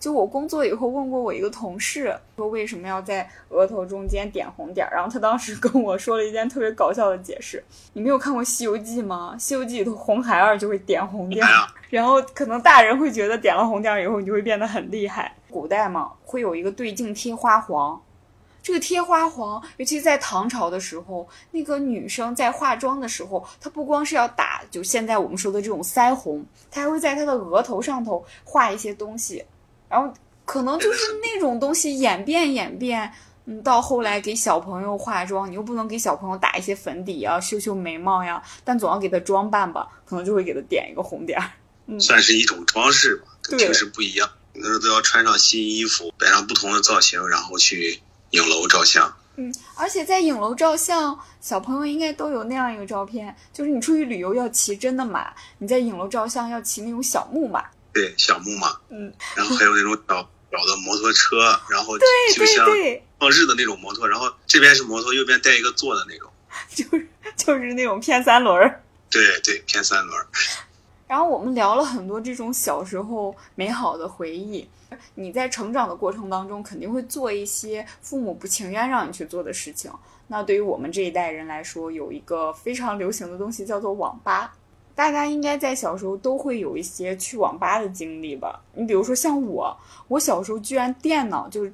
[0.00, 7.62] 就我工作以后问过我一个同事，说为什么要在额头中间点红点儿，然后他当时 跟我说了一件特别搞笑的解释。
[7.92, 9.34] 你没有看过《西游记》吗？
[9.38, 15.36] 《西游记》里头红孩儿就会点红点儿， 然后可能大人会觉得点了红点儿以后你就会变得很厉害。
[15.50, 18.00] 古代嘛，会有一个对镜贴花黄。
[18.62, 29.44] 这个贴花黄，尤其在唐朝的时候，那个女生在化妆的时候，她不光是要打，就现在我们说的这种腮红，她还会在她的额头上头画一些东西，
[29.90, 30.10] 然后
[30.46, 33.12] 可能就是那种东西演变演变，
[33.44, 41.50] 嗯，到后来给小朋友化妆，你又不能给小朋友打一些粉底啊，修修眉毛呀，但总要给他装扮吧，可能就会给他点一个红点儿，
[41.86, 48.00] 嗯，算是一种装饰吧，跟平时不一样，那时候都要穿上新衣服，摆上不同的造型，然后去。
[48.32, 62.66] 影楼照相，嗯，而且在影楼照相，小朋友应该都有那样一个照片，就是你出去旅游要骑真的马，你在影楼照相要骑那种小木马，对，小木马，嗯， 然后还有那种小小的摩托车，然后对就像
[63.18, 66.30] 放日的那种摩托，然后这边是摩托，右边带一个座的那种。
[66.74, 68.82] 就是就是那种偏三轮儿。
[69.10, 70.26] 对对，偏三轮儿。
[71.06, 74.68] 然后我们聊了很多这种小时候美好的回忆。
[75.14, 79.90] 你在成长的过程当中，肯定会做一些父母不情愿让你去做的事情。
[80.26, 84.52] 那对于我们这一代人来说，有一个非常流行的东西叫做网吧。
[84.94, 88.60] 大家应该在小时候都会有一些去网吧的经历吧？
[88.74, 89.76] 你比如说像我，
[90.08, 91.72] 我小时候居然电脑就是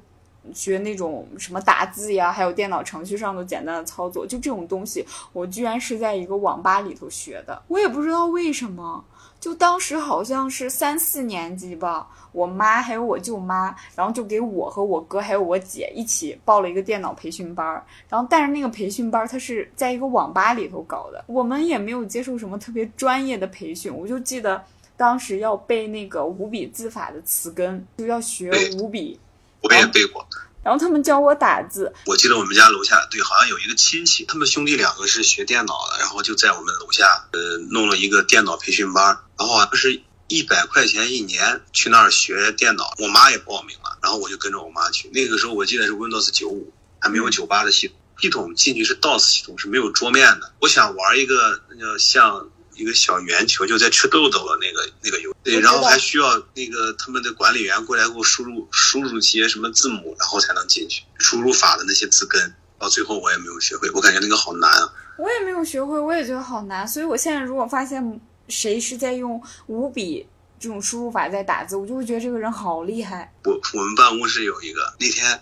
[0.53, 7.61] 学那种什么打字呀，还有电脑程序上的简单的操作，就这种东西，我居然是在一个网吧里头学的。
[7.67, 9.03] 我也不知道为什么。
[9.39, 17.85] 就当时好像是三四年级吧，我妈还有我舅妈，然后就给我和我哥还有我姐一起报了一个电脑培训班儿。
[18.09, 23.95] 然后但是那个培训班它是在一个网吧里头搞的，我们也没有接受什么特别专业的培训。
[23.95, 24.61] 我就记得
[24.97, 29.19] 当时要背那个五笔字法的词根，就要学五笔，
[29.61, 30.25] 我也背过。
[30.63, 31.93] 然后他们教我打字。
[32.05, 42.93] 我记得我们家楼下对，好像有一个亲戚，他们兄弟两个是学电脑的，然后就在我们楼下呃弄了一个电脑培训班，然后好像是一百块钱一年去那儿学电脑。
[42.99, 45.09] 我妈也报名了，然后我就跟着我妈去。
[45.13, 50.51] 那个时候我记得是 Windows 九五，还没有九八的系统，系统进去是 DOS 系统，是没有桌面的。
[50.59, 52.49] 我想玩一个那个像。
[52.77, 61.03] 一个小圆球就在吃豆豆的那个那个游戏，对，然后还需要那个他们的管理员过来给我输入输入些什么字母，然后才能进去。
[61.17, 64.93] 输入法的那些字根，到最后我也没有学会，我感觉那个好难啊。
[65.17, 66.87] 我也没有学会，我也觉得好难。
[66.87, 70.27] 所以我现在如果发现谁是在用五笔
[70.59, 73.33] 这种输入法在打字，我就会觉得这个人好厉害。
[73.43, 75.41] 我我们办公室有一个，那天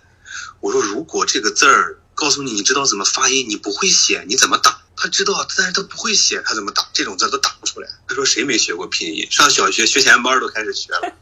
[0.61, 4.74] 我说如果这个字儿告诉你你知道怎么发音，你不会写，你怎么打？
[4.97, 7.89] 他知道，但是他不会写，他怎么打这种字都打不出来。
[8.07, 9.27] 他说谁没学过拼音？
[9.29, 11.15] 上小学学前班都开始学了。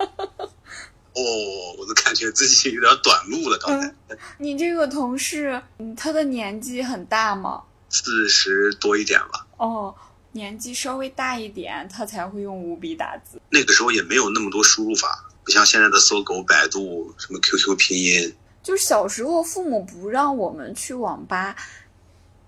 [1.15, 1.21] 哦，
[1.77, 3.57] 我都感觉自己有点短路了。
[3.57, 3.95] 刚才，
[4.38, 7.62] 你这个同事，嗯，他的年纪很大吗？
[7.89, 9.45] 四十多一点吧。
[9.57, 9.93] 哦，
[10.31, 13.39] 年纪稍微大一点，他才会用五笔打字。
[13.49, 18.36] 那个时候也没有那么多输入法，不像现在的搜狗、百度、什么 QQ 拼音。
[18.63, 21.55] 就是小时候父母不让我们去网吧。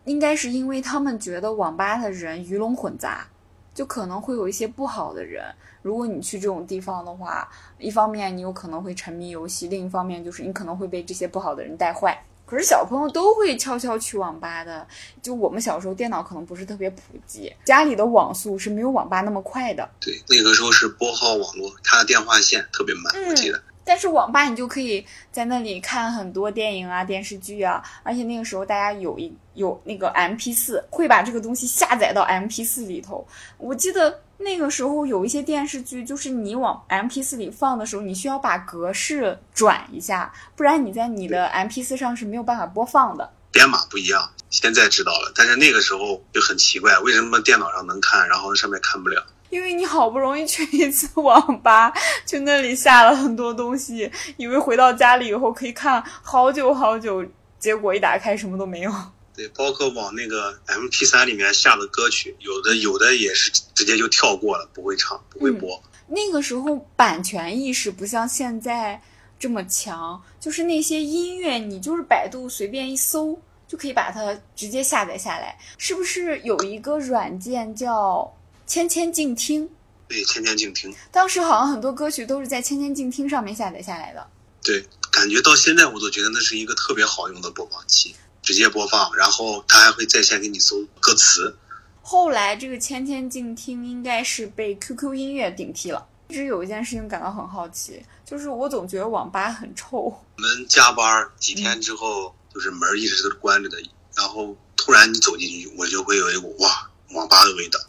[0.05, 3.27] 应该是因为他们觉得网吧的人鱼龙混杂，
[3.73, 5.43] 就可能会有一些不好的人。
[5.81, 12.17] 如果你去这种地方的话，一方面你有可能会沉迷游戏，另一方面就是你可能会被这些不好的人带坏。
[12.47, 14.87] 可是小朋友都会悄悄去网吧的。
[15.19, 19.89] 就我们小时候电脑可能不是特别普及，家里的网速是没有网吧那么快的。
[19.99, 23.59] 对，那个时候是拨号网络，它的电话线特别慢，我记得。
[23.86, 33.26] 但是网吧你就可以在那里看很多电影啊、电视剧啊，而且那个时候大家有一有那个 M P 四，会把这个东西下载到 M P 四里头。
[33.58, 43.32] 我记得那个时候有一些电视剧，就是你往 M P 四里放的时候，你需要把格式转一下，不然你在你的 M P 四上是没有办法播放的。
[43.52, 49.26] 编码不一样，现在知道了，但是那个时候就很奇怪，为什么电脑上能看，然后上面看不了？
[49.49, 51.93] 因为你好不容易去一次网吧，
[52.25, 57.25] 去那里下了很多东西，以为回到家里以后可以看好久好久，
[57.60, 58.91] 结果一打开什么都没有。
[59.36, 65.81] 对，包括往那个 M P 三里面下的歌曲，有的有的也是直接就跳过了，不会唱，不会播。
[66.08, 69.01] 那个时候版权意识不像现在
[69.38, 75.58] 这么强，就是那些音乐，你就是百度随便一搜就可以把它直接下载下来。
[75.77, 78.34] 是不是有一个软件叫？
[78.67, 79.69] 千千静听，
[80.08, 80.93] 对，千千静听。
[81.12, 84.28] 当时好像很多歌曲都是在千千静听上面下载下来的。
[84.63, 91.56] 对，感觉到现在我都觉得那是一个特别好用的播放器，直接播放，然后它还会在线给你搜歌词。
[92.01, 96.08] 后来这个千千静听应该是被 QQ 音乐顶替了。
[96.28, 99.97] 一直有一件事情感到很好奇，就是我总觉得网吧很臭。
[99.97, 103.78] 我们加班几天之后，就是门一直都是关着的，
[104.15, 106.89] 然后突然你走进去，我就会有一股哇。
[107.15, 107.80] 网吧的味道，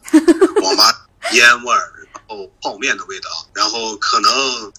[0.62, 4.30] 网吧烟味儿，然后泡面的味道，然后可能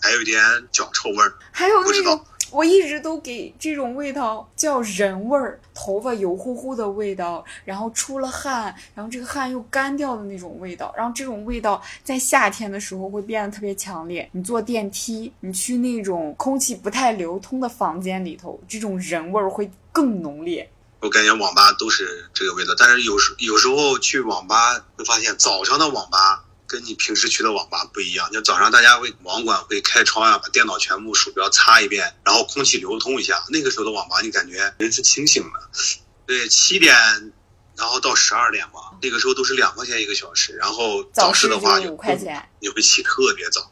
[0.01, 14.29] 还有一点脚臭味儿，还有那种我一直都给这种味道叫人味儿，头发油乎乎的味道，然后出了汗，然后这个汗又干掉的那种味道，然后这种味道在夏天的时候会变得特别强烈。
[14.31, 20.69] 你坐电梯，你去那种空气不太流通的房间里头，这种人味儿会更浓烈。
[20.99, 28.31] 我感觉网吧都是这个味道，但是有时有时候去网吧会发现，早上的网吧跟你平时去的网吧不一样。
[28.31, 33.43] 就早上大家会网管会开窗啊，把电脑全部鼠标擦一遍，然后空气流通一下。
[33.49, 35.69] 那个时候的网吧，你感觉人是清醒的。
[36.25, 36.95] 对，七点
[37.77, 43.71] 然后到十二点嘛，那个时候都是两块钱一个小时，然后早市的话就五块钱，你会起特别早。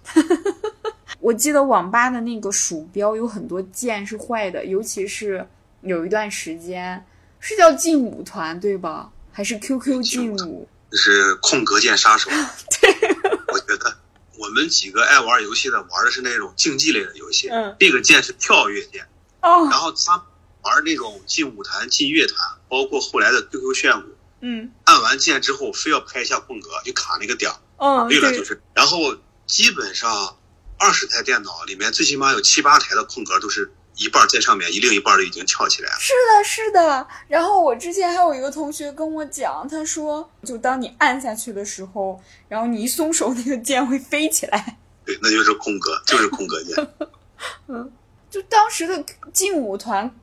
[1.20, 5.46] 我记得网吧的那个鼠标有很多键是坏的，尤其是
[5.82, 7.04] 有一段时间
[7.48, 9.12] 是叫劲舞团对吧？
[9.32, 10.68] 还是 QQ 劲舞？
[10.92, 12.30] 就是空格键杀手。
[12.82, 12.92] 对，
[13.54, 13.96] 我觉得
[14.40, 19.08] 我们几个爱玩游戏的玩的是那种竞技类的游戏，嗯，这个键是跳跃键。
[19.42, 20.26] 哦，然后他
[20.64, 27.58] 玩那种劲舞团、劲乐团，包括后来的 QQ 炫舞，嗯按完键之后非要拍一下空格，就卡那个点儿。
[27.78, 29.16] 嗯，对了，就是，然后
[29.46, 30.38] 基本上
[30.80, 35.96] 二十台电脑里面，最起码有七八台的空格都是一半在上面，一另一半都已经翘起来了。
[36.00, 37.08] 是的，是的。
[37.28, 44.78] 然后我之前还有一个同学跟我讲，他说，就当你按下去的时候，然后你一松手，那个键会飞起来。
[45.06, 46.88] 对，那就是空格，就是空格键。
[47.68, 47.92] 嗯
[48.30, 50.14] 就当时的劲舞团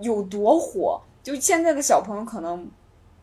[0.00, 2.68] 有多火，就现在的小朋友可能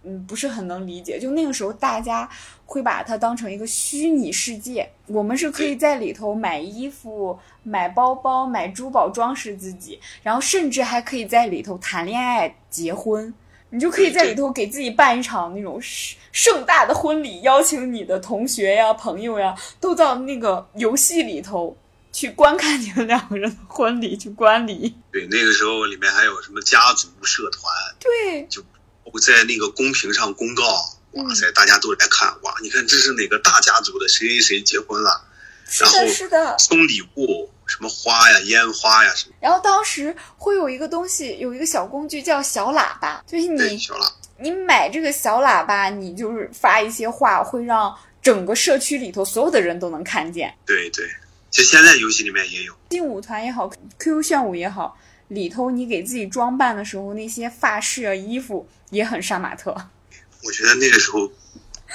[0.04, 1.20] 嗯不是很能理解。
[1.20, 2.30] 就那个时候，大家
[2.66, 13.34] 会把它当成一个虚拟世界，我们是可以在里头买衣服、买包包、买珠宝装饰自己，然后甚至还可以在里头谈恋爱、结婚。
[13.70, 21.76] 你就可以在里头给自己办一场那种盛盛大的婚礼，邀请你的同学呀、朋友呀，都到那个游戏里头
[22.12, 24.94] 去观看你们两个人的婚礼，去观礼。
[25.12, 28.48] 对，那个时候里面还有什么家族社团，对，
[29.12, 30.64] 我在那个公屏上公告，
[31.12, 35.26] 哇塞，大家都来看，哇，你看这是哪个大家族的谁谁谁结婚了，
[35.80, 36.58] 然后，是的。
[36.58, 39.36] 送礼物，什么花呀、烟花呀什么。
[39.40, 50.54] 然后当时会有一个东西，有一个小工具叫小喇叭，就是，你小了，你买这个小喇叭，你就是发一些话，会让整个社区里头所有的人都能看见。
[50.66, 51.06] 对对，
[51.52, 52.74] 就现在游戏里面也有。
[52.90, 54.98] 劲舞团也好，QQ 炫舞也好，
[55.30, 59.76] 里头你给自己装扮的时候，那些发饰啊、衣服也很杀马特。
[60.44, 61.32] 我觉得那个时候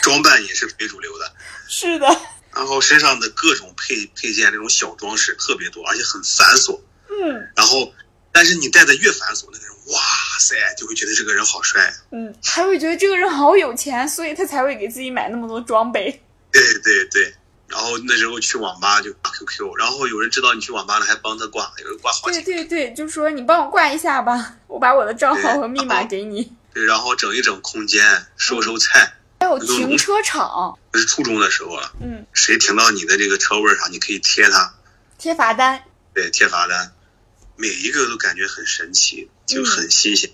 [0.02, 1.32] 装扮也是非主流的，
[1.68, 2.06] 是的，
[2.54, 6.80] 然后身上的各种配配件，那种小装饰特别多，而且很繁琐。
[7.10, 7.92] 嗯然后，
[8.32, 10.00] 但是你戴的越繁琐，那个人哇
[10.38, 11.92] 塞，就会觉得这个人好帅。
[12.10, 16.22] 嗯，还会觉得这个人好有钱，所以他才会给自己买那么多装备。
[16.50, 17.34] 对对对。
[17.68, 22.54] 然后那时候去网吧就挂 QQ，然后有人知道你去网吧了，还帮他挂，有人挂好对几对。
[22.64, 26.52] 对对，就说你帮我挂一下吧，我把我的账号和密码给你。
[26.72, 29.14] 对，然后整一整空间，收收菜。
[29.40, 34.74] 还有停车场，那是初中的时候了，嗯，谁停到你的这个车位上，你可以贴他，
[35.16, 35.80] 贴罚单。
[36.12, 36.92] 对，贴罚单，
[37.54, 40.28] 每一个都感觉很神奇，就很新鲜。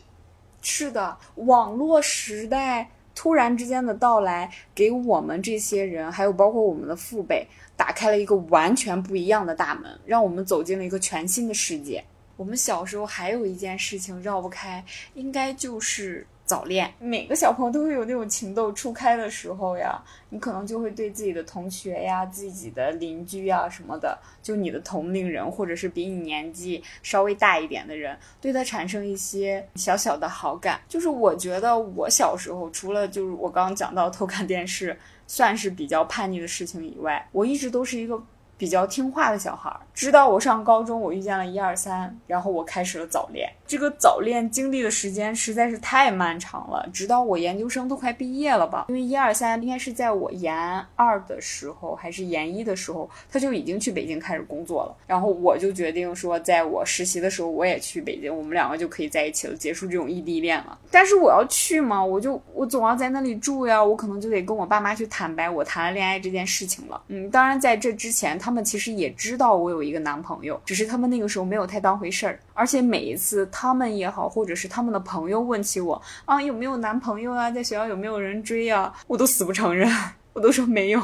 [0.63, 7.47] 是的，网络时代突然之间的到来，给我们这些人，还有包括我们的父辈，
[7.77, 12.05] 打开了一个完全不一样的大门，让我们走进了一个全新的世界。
[12.37, 14.85] 我们小时候还有一件事情绕不开，
[15.15, 16.93] 应该就是早恋。
[16.99, 30.81] 每个小朋友都会有那种情窦初开的时候呀，你可能就会对自己的同学呀、自己的邻居呀什么的，就你的同龄人，或者是比你年纪稍微大一点的人，对他产生一些小小的好感。
[30.89, 38.23] 就是我觉得我小时候，除了就是我刚刚讲到偷看电视，算是比较叛逆的事情以外，我一直都是一个。
[38.57, 43.49] 比较听话的小孩儿，直到我上高中，我遇见了一二三，然后我开始了早恋。
[43.67, 48.87] 这个早恋经历的时间实在是太漫长了，直到我研究生都快毕业了吧。
[48.89, 54.97] 因为一二三应该是在我研二的时候，还是研一的时候，他就已经去北京开始工作了。
[55.07, 60.77] 然后我就决定说，在我实习的时候，我也去北京，我们两个就可以在一起了，结束这种异地恋了。
[60.91, 67.01] 但是我要去嘛，我就我总要在那里住呀，我可能就得跟我爸妈去坦白我谈了恋爱这件事情了。
[67.09, 72.41] 嗯，当然在这之前，他们其实也知道我有一个男朋友，只是他们那个时候没有太当回事儿。
[72.55, 79.89] 而且每一次他们也好，或者是他们的朋友问起我啊有没有男朋友啊，在学校有没有人追啊，我都死不承认。
[80.35, 81.01] 我都说没有，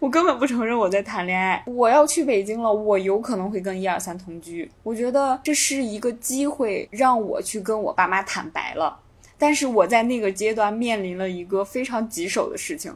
[0.00, 1.62] 我根本不承认我在谈恋爱。
[1.68, 4.68] 我要去北京了，我有可能会跟一二三同居。
[4.82, 8.98] 我觉得这是一个机会，让我去跟我爸妈坦白了。
[9.38, 12.92] 但是我在那个阶段面临了一个非常棘手的事情，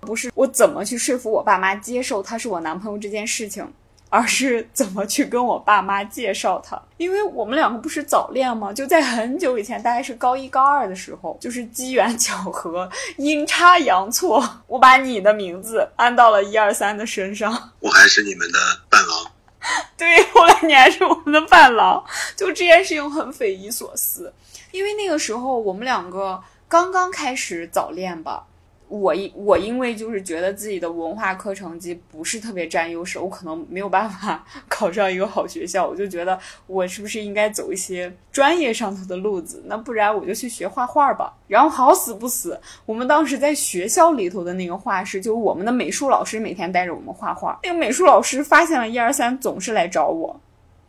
[0.00, 3.64] 不是我怎么去说服我爸妈接受他是我男朋友这件事情，
[4.10, 6.80] 而是怎么去跟我爸妈介绍他。
[6.96, 8.72] 因为我们两个不是早恋吗？
[8.72, 17.72] 就在很久以前，大概是高一高二的时候，就是机缘巧合、阴差阳错，我把你的名字安到了一二三的身上。
[17.80, 19.32] 我还是你们的伴郎。
[19.96, 22.02] 对，后来你还是我们的伴郎，
[22.36, 24.32] 就这件事情很匪夷所思。
[24.70, 28.44] 因为那个时候我们两个刚刚开始早恋吧，
[28.88, 39.62] 我因我因为就是觉得自己的文化课成绩不是特别占优势，我可能没有办法 考上一个好学校，我就觉得我是不是应该走一些专业上头的路子？
[39.66, 41.34] 那不然我就去学画画吧。
[41.46, 47.58] 然后好死不死，我们当时在学校里头的那个画室，就是我们的美术老师每天带着我们画画。
[47.62, 50.38] 那个美术老师发现了一二三，总是来找我。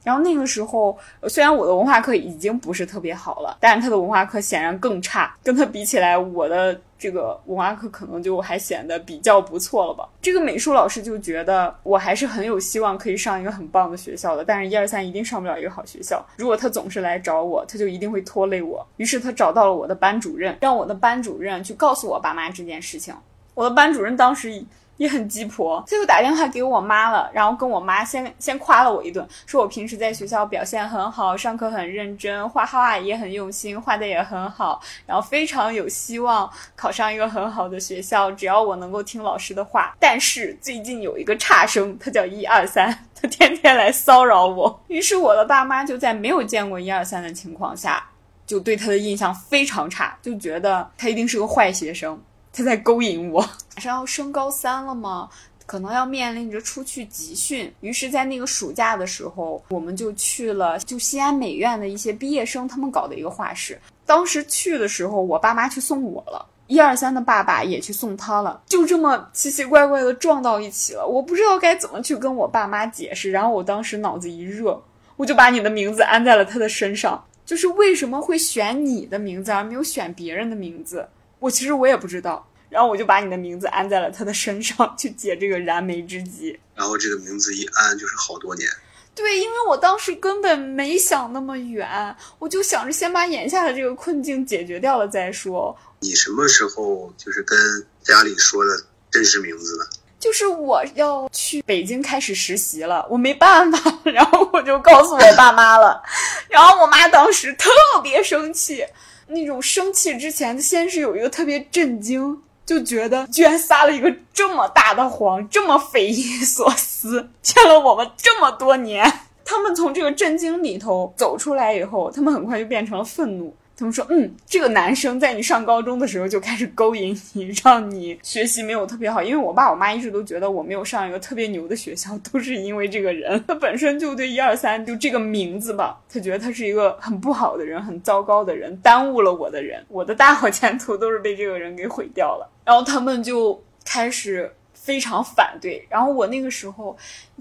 [0.04, 0.98] 然后那个时候，
[1.28, 5.36] 虽然我的文化课已经不是特别好了，但是他的文化课显然更差。
[5.44, 10.08] 跟他比起来，我的这个文化课可能就还显得比较不错了吧。
[10.22, 16.26] 这个美术老师就觉得我还是很有希望可以上一个很棒的学校的，但是一二三一定上不了一个好学校。
[16.38, 18.86] 如果他总是来找我，他就一定会拖累我。
[18.98, 23.14] 于是他找到了我的班主任，让我的班主任去告诉我爸妈这件事情。
[23.54, 24.64] 我的班主任当时。
[25.00, 39.96] 也很鸡婆，他就打电话给我妈了，然后跟我妈先先夸了我一顿，说我平时在学校表现很好，上课很认真，画画也很用心，画的也很好，然后非常有希望考上一个很好的学校，只要我能够听老师的话。
[40.02, 44.84] 但是最近有一个差生，他叫一二三，他天天来骚扰我。
[44.88, 48.06] 于是我的爸妈就在没有见过一二三的情况下，
[48.46, 52.22] 就对他的印象非常差，就觉得他一定是个坏学生。
[52.60, 53.40] 他在勾引我，
[53.76, 55.30] 马上要升高三了嘛，
[55.66, 57.74] 可能要面临着出去集训。
[57.80, 63.80] 于是，在那个暑假的时候，我们就去了就西安美院的一些毕业生他们搞的一个画室。
[64.06, 71.08] 当时去的时候，我爸妈去送我了，一二三的爸爸也去送他了，就这么奇奇怪怪的撞到一起了。
[71.08, 73.32] 我不知道该怎么去跟我爸妈解释。
[73.32, 74.84] 然后我当时脑子一热，
[75.16, 77.24] 我就把你的名字安在了他的身上。
[77.46, 81.08] 就是为什么会选你的名字而没有选别人的名字？
[81.40, 86.58] 我其实我也不知道，然后我就把你的名字安在了他的身上，去解这个燃眉之急。
[86.76, 88.70] 然后这个名字一安就是好多年。
[89.16, 95.76] 对，因为我当时根本没想那么远，我就想着先把眼下的这个困境解决掉了再说。
[96.00, 97.58] 你什么时候就是跟
[98.02, 98.72] 家里说的
[99.12, 99.86] 真实名字呢？
[100.20, 106.02] 就是我要去北京开始实习了，我没办法，然后我就告诉我爸妈了，
[106.50, 107.70] 然后我妈当时特
[108.04, 108.86] 别生气。
[109.28, 119.12] 那种生气之前，先是有一个特别震惊，就觉得居然撒了一个这么大的谎，这么匪夷所思，骗了我们这么多年。
[119.44, 123.56] 他们从这个震惊里头走出来以后，他们很快就变成了愤怒。
[123.80, 129.24] 他们说：“嗯，这个男生在你上高中的时候就开始勾引你，让你学习没有特别好。
[129.24, 133.42] 因为我爸我妈一直都觉得我没有上一个特别牛的学校，都是因为这个人。
[133.48, 142.52] 他本身就对一二三就这个名字吧，他觉得他是一个很不好的人，很糟糕的人，耽误了我的人，我的大好前途都是被这个人给毁掉了。
[142.66, 144.52] 然后他们就开始。”
[144.82, 146.98] 非常反对，然后我那个时候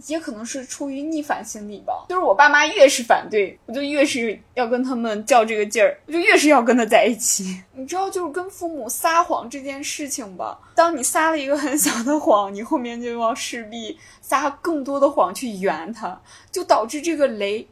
[0.06, 7.62] 也可能是出于逆反心理吧，就是我爸妈越是反对，我就越是要跟他们较这个劲儿，我就越是要跟他在一起。
[7.72, 16.20] 你知道，就是跟父母撒谎这件事情吧，当你撒了一个很小的谎，你后面就要势必撒更多的谎去圆它，
[16.50, 17.66] 就导致这个雷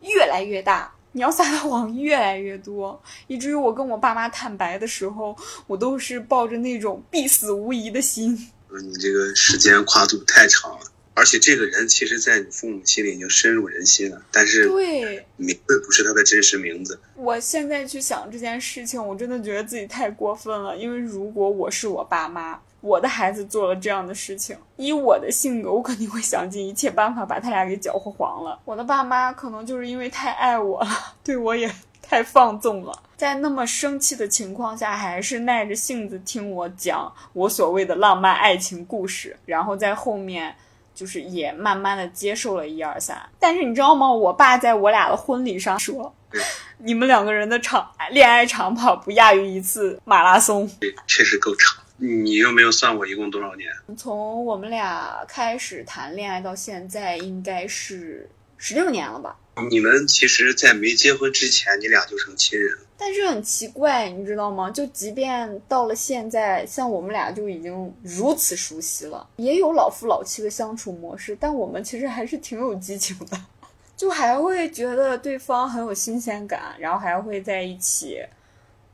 [0.00, 5.34] 越来越大，你要撒的谎越来越多，以至于我跟我爸妈坦白的时候，
[5.68, 8.50] 我都是抱着那种必死无疑的心。
[8.80, 10.80] 你这个时间跨度太长了，
[11.14, 14.22] 而且这个人其实，在你父母心里已经深入人心了。
[14.32, 16.98] 但是，对，名字不是他的真实名字。
[17.16, 20.76] 我现在去想这件事情，我真的觉得自己太过分了。
[20.76, 28.58] 因为如果我是我爸妈，我的孩子做了这样的事情，以我的性格，我肯定会想尽一切办法把他俩给搅和黄了。
[28.64, 31.72] 我的爸妈可能就是因为太爱我了，对我也。
[32.12, 40.54] 太放纵了，在那么生气的情况下，还是耐着性子听我讲我所谓的浪漫爱情故事，然后在后面
[40.94, 43.18] 就是也慢慢的接受了一二三。
[43.38, 44.12] 但是你知道吗？
[44.12, 46.14] 我爸在我俩的婚礼上说，
[46.76, 50.68] 你们两个人的长恋爱长跑不亚于一次马拉松。
[50.78, 51.82] 对，确实够长。
[51.96, 53.70] 你又没有算我一共多少年？
[53.96, 59.34] 从我们俩开始谈恋爱到现在，应该是十六年了吧。
[59.70, 62.86] 你们其实，在没结婚之前，你俩就成亲人了。
[62.96, 64.70] 但是很奇怪，你知道吗？
[64.70, 73.40] 就即便到了现在，像我们俩就已经如此熟悉了，也有老夫老妻的相处模式，但我们其实还是挺有激情的，
[73.96, 78.20] 就还会觉得对方很有新鲜感，然后还会在一起。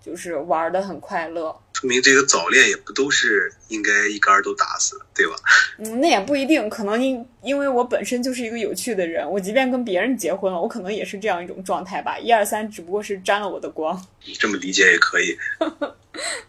[0.00, 5.37] 就是玩的很快乐，说明这个早恋也不都是应该一竿都打死，对吧？
[5.79, 12.18] 嗯，那也不一定，可能因因为我本身就是一个有趣的人，我即便跟别人结婚了，我可能也是这样一种状态吧。
[12.18, 15.39] 一二三，只不过是沾了我的光， 你这么理解也可以。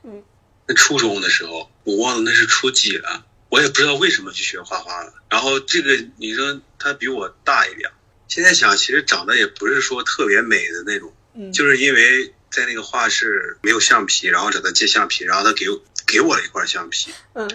[0.02, 0.24] 嗯，
[0.68, 5.14] 那初中的时候，我忘了那是初几了，我也不知道为什么去学画画了。
[5.30, 7.92] 然后这个女生她比我大一点，
[8.28, 12.34] 现在想其实长得也不是说特别美的那种，嗯，就是因为。
[12.52, 15.66] 在那个画室没有橡皮，然后找他借橡皮，然后他给
[16.06, 17.14] 给我了一块橡皮。
[17.34, 17.48] 嗯，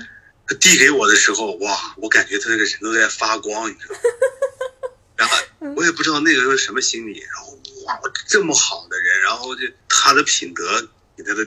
[0.47, 4.01] 他递给我的时候，哇，我感觉他那个人都在发光，你知道吗？
[5.17, 5.37] 然后
[5.77, 11.47] 我也不知道那个时候什么心理，然后哇，这么好的人，然后就他的品德给他的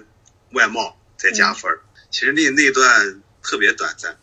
[0.51, 1.81] 外貌再加分儿。
[2.09, 4.17] 其实那那段特别短暂，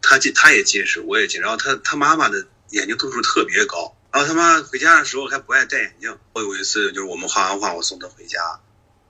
[0.00, 6.16] 他近他也近视，我也近，然后他他妈妈的眼睛度数特别高，然后他妈回家的时候还不爱戴眼镜。
[6.34, 8.38] 我有一次就是我们画完画，我送他回家，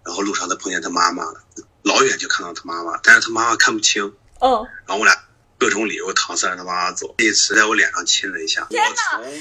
[0.02, 1.44] 然后路上他碰见他妈妈了，
[1.82, 4.02] 老远就看到他妈妈，但是他妈妈看不清。
[4.40, 5.14] 嗯，然后我俩
[5.58, 7.14] 各种理由搪塞着他妈妈走。
[7.18, 9.36] 那次在我脸上亲了一下，天哪我从你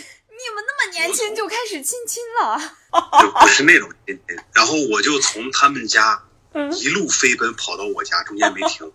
[0.54, 2.60] 们那么年轻就开始亲亲了？
[3.22, 8.92] 就不是那种亲亲，然后我就从他们家嗯一路飞奔跑到我家，中间没停。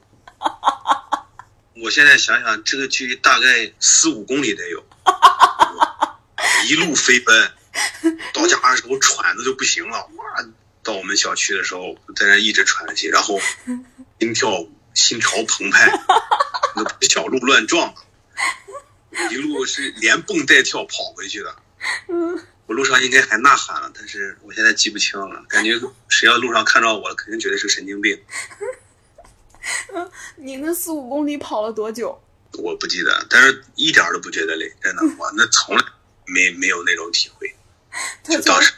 [1.82, 4.84] 我现在想想，这个距离大概四五公里得有，
[6.66, 7.52] 一路飞奔，
[8.32, 10.24] 到家的时候喘的就不行了，哇！
[10.82, 13.38] 到我们小区的时候，在那一直喘气，然后
[14.18, 15.90] 心跳心潮澎湃，
[16.74, 17.94] 那小鹿乱撞，
[19.30, 21.54] 一路是连蹦带跳跑回去的。
[22.66, 25.78] 我路上应该还呐喊了，但是我现在记不清了，感觉
[26.08, 28.18] 谁要路上看到我了，肯定觉得是神经病。
[30.36, 32.18] 你那四五公里跑了多久？
[32.54, 35.84] 我不记得，但是一点儿都不觉得累，真的， 我那从来
[36.28, 37.52] 没没有那种体会。
[38.22, 38.72] 他当时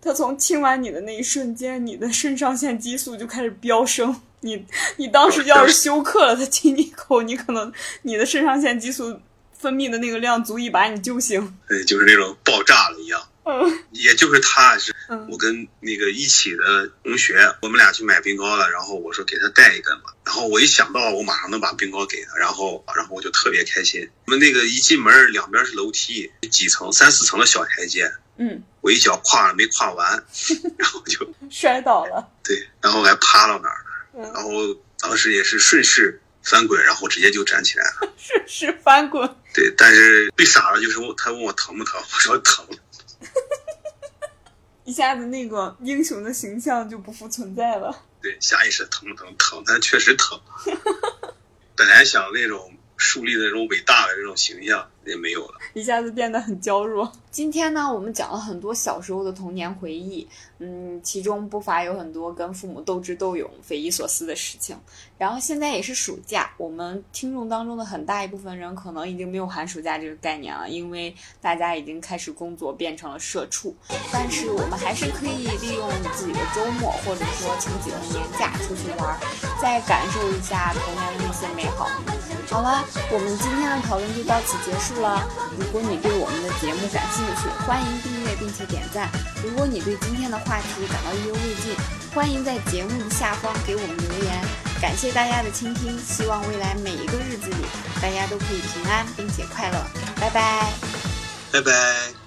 [0.00, 4.20] 他从亲完你的那一瞬间，你的肾上腺激素就开始飙升。
[4.40, 4.64] 你
[4.96, 7.72] 你当时要是休克了，他亲你一口，你可能
[8.02, 9.20] 你的肾上腺激素
[9.58, 11.58] 分泌的那个量足以把你救醒。
[11.68, 13.20] 对，就是那种爆炸了一样。
[13.50, 24.06] 嗯也就是他是嗯我跟那个一起的同学，我们俩去买冰糕了，然后我说给他带一根吧，然后我一想到我马上能把冰糕给他，然后然后我就特别开心。
[24.26, 30.22] 我们那个一进门两边是楼梯，几层三四层的小台阶，嗯，我一脚跨了没跨完，
[30.76, 32.30] 然后就摔倒了。
[32.44, 34.50] 对，然后还趴到那儿了，嗯然后
[35.00, 38.12] 当时也是顺势翻滚，然后直接就站起来了。
[38.18, 39.26] 顺势翻滚。
[39.54, 42.66] 对，但是最傻的就是我，他问我疼不疼，我说疼。
[44.84, 48.04] 一下子那个英雄的形象就不复存在了。
[48.22, 49.36] 对，下意识疼不疼？
[49.36, 50.40] 疼，但确实疼。
[51.76, 55.54] 本来想那种树立的那种伟大的这种形象也没有了。
[55.72, 57.10] 一下子变得很娇弱。
[57.30, 60.26] 今天呢，我们讲了很多小时候的童年回忆，
[60.58, 64.76] 嗯，其中不乏有很多跟父母斗智斗勇、匪夷所思的事情。
[65.16, 73.76] 然后现在也是暑假，我们听众当中的很大一部分人可能已经没有寒暑假这个概念了，因为大家已经开始工作，变成了社畜。
[74.12, 79.18] 但是我们还是可以利用自己的周末，或者说请几个年假出去玩儿，
[79.62, 81.88] 再感受一下童年的那些美好。
[82.50, 85.22] 好了，我们今天的讨论就到此结束了。
[85.58, 89.08] 如果你对我们的节目感兴趣，欢迎订阅并且点赞。
[89.44, 91.76] 如果你对今天的话题感到意犹未尽，
[92.14, 94.44] 欢迎在节目下方给我们留言。
[94.80, 97.66] 感谢大家的倾听，希望未来每一个日子里，
[98.00, 99.78] 大家都可以平安并且快乐。
[100.18, 100.72] 拜拜。
[101.52, 102.17] 拜拜。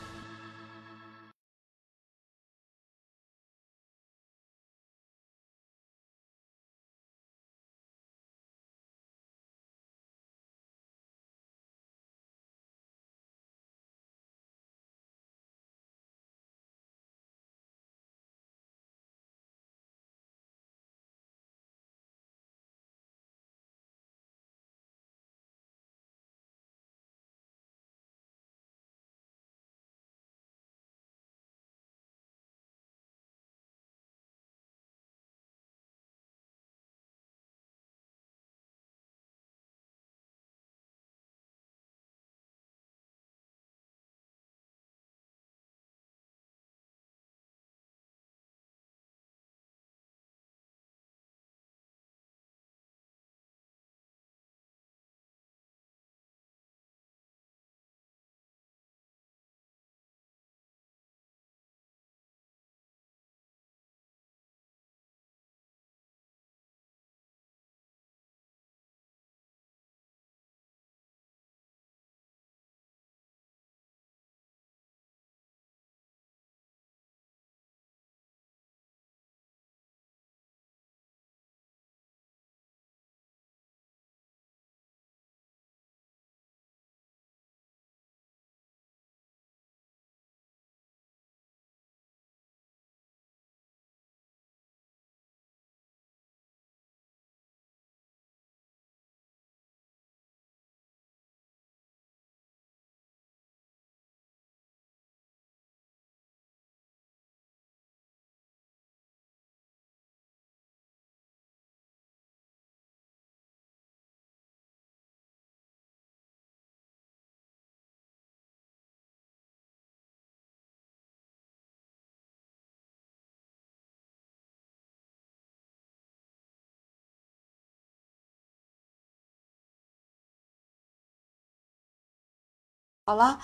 [133.06, 133.41] 好了，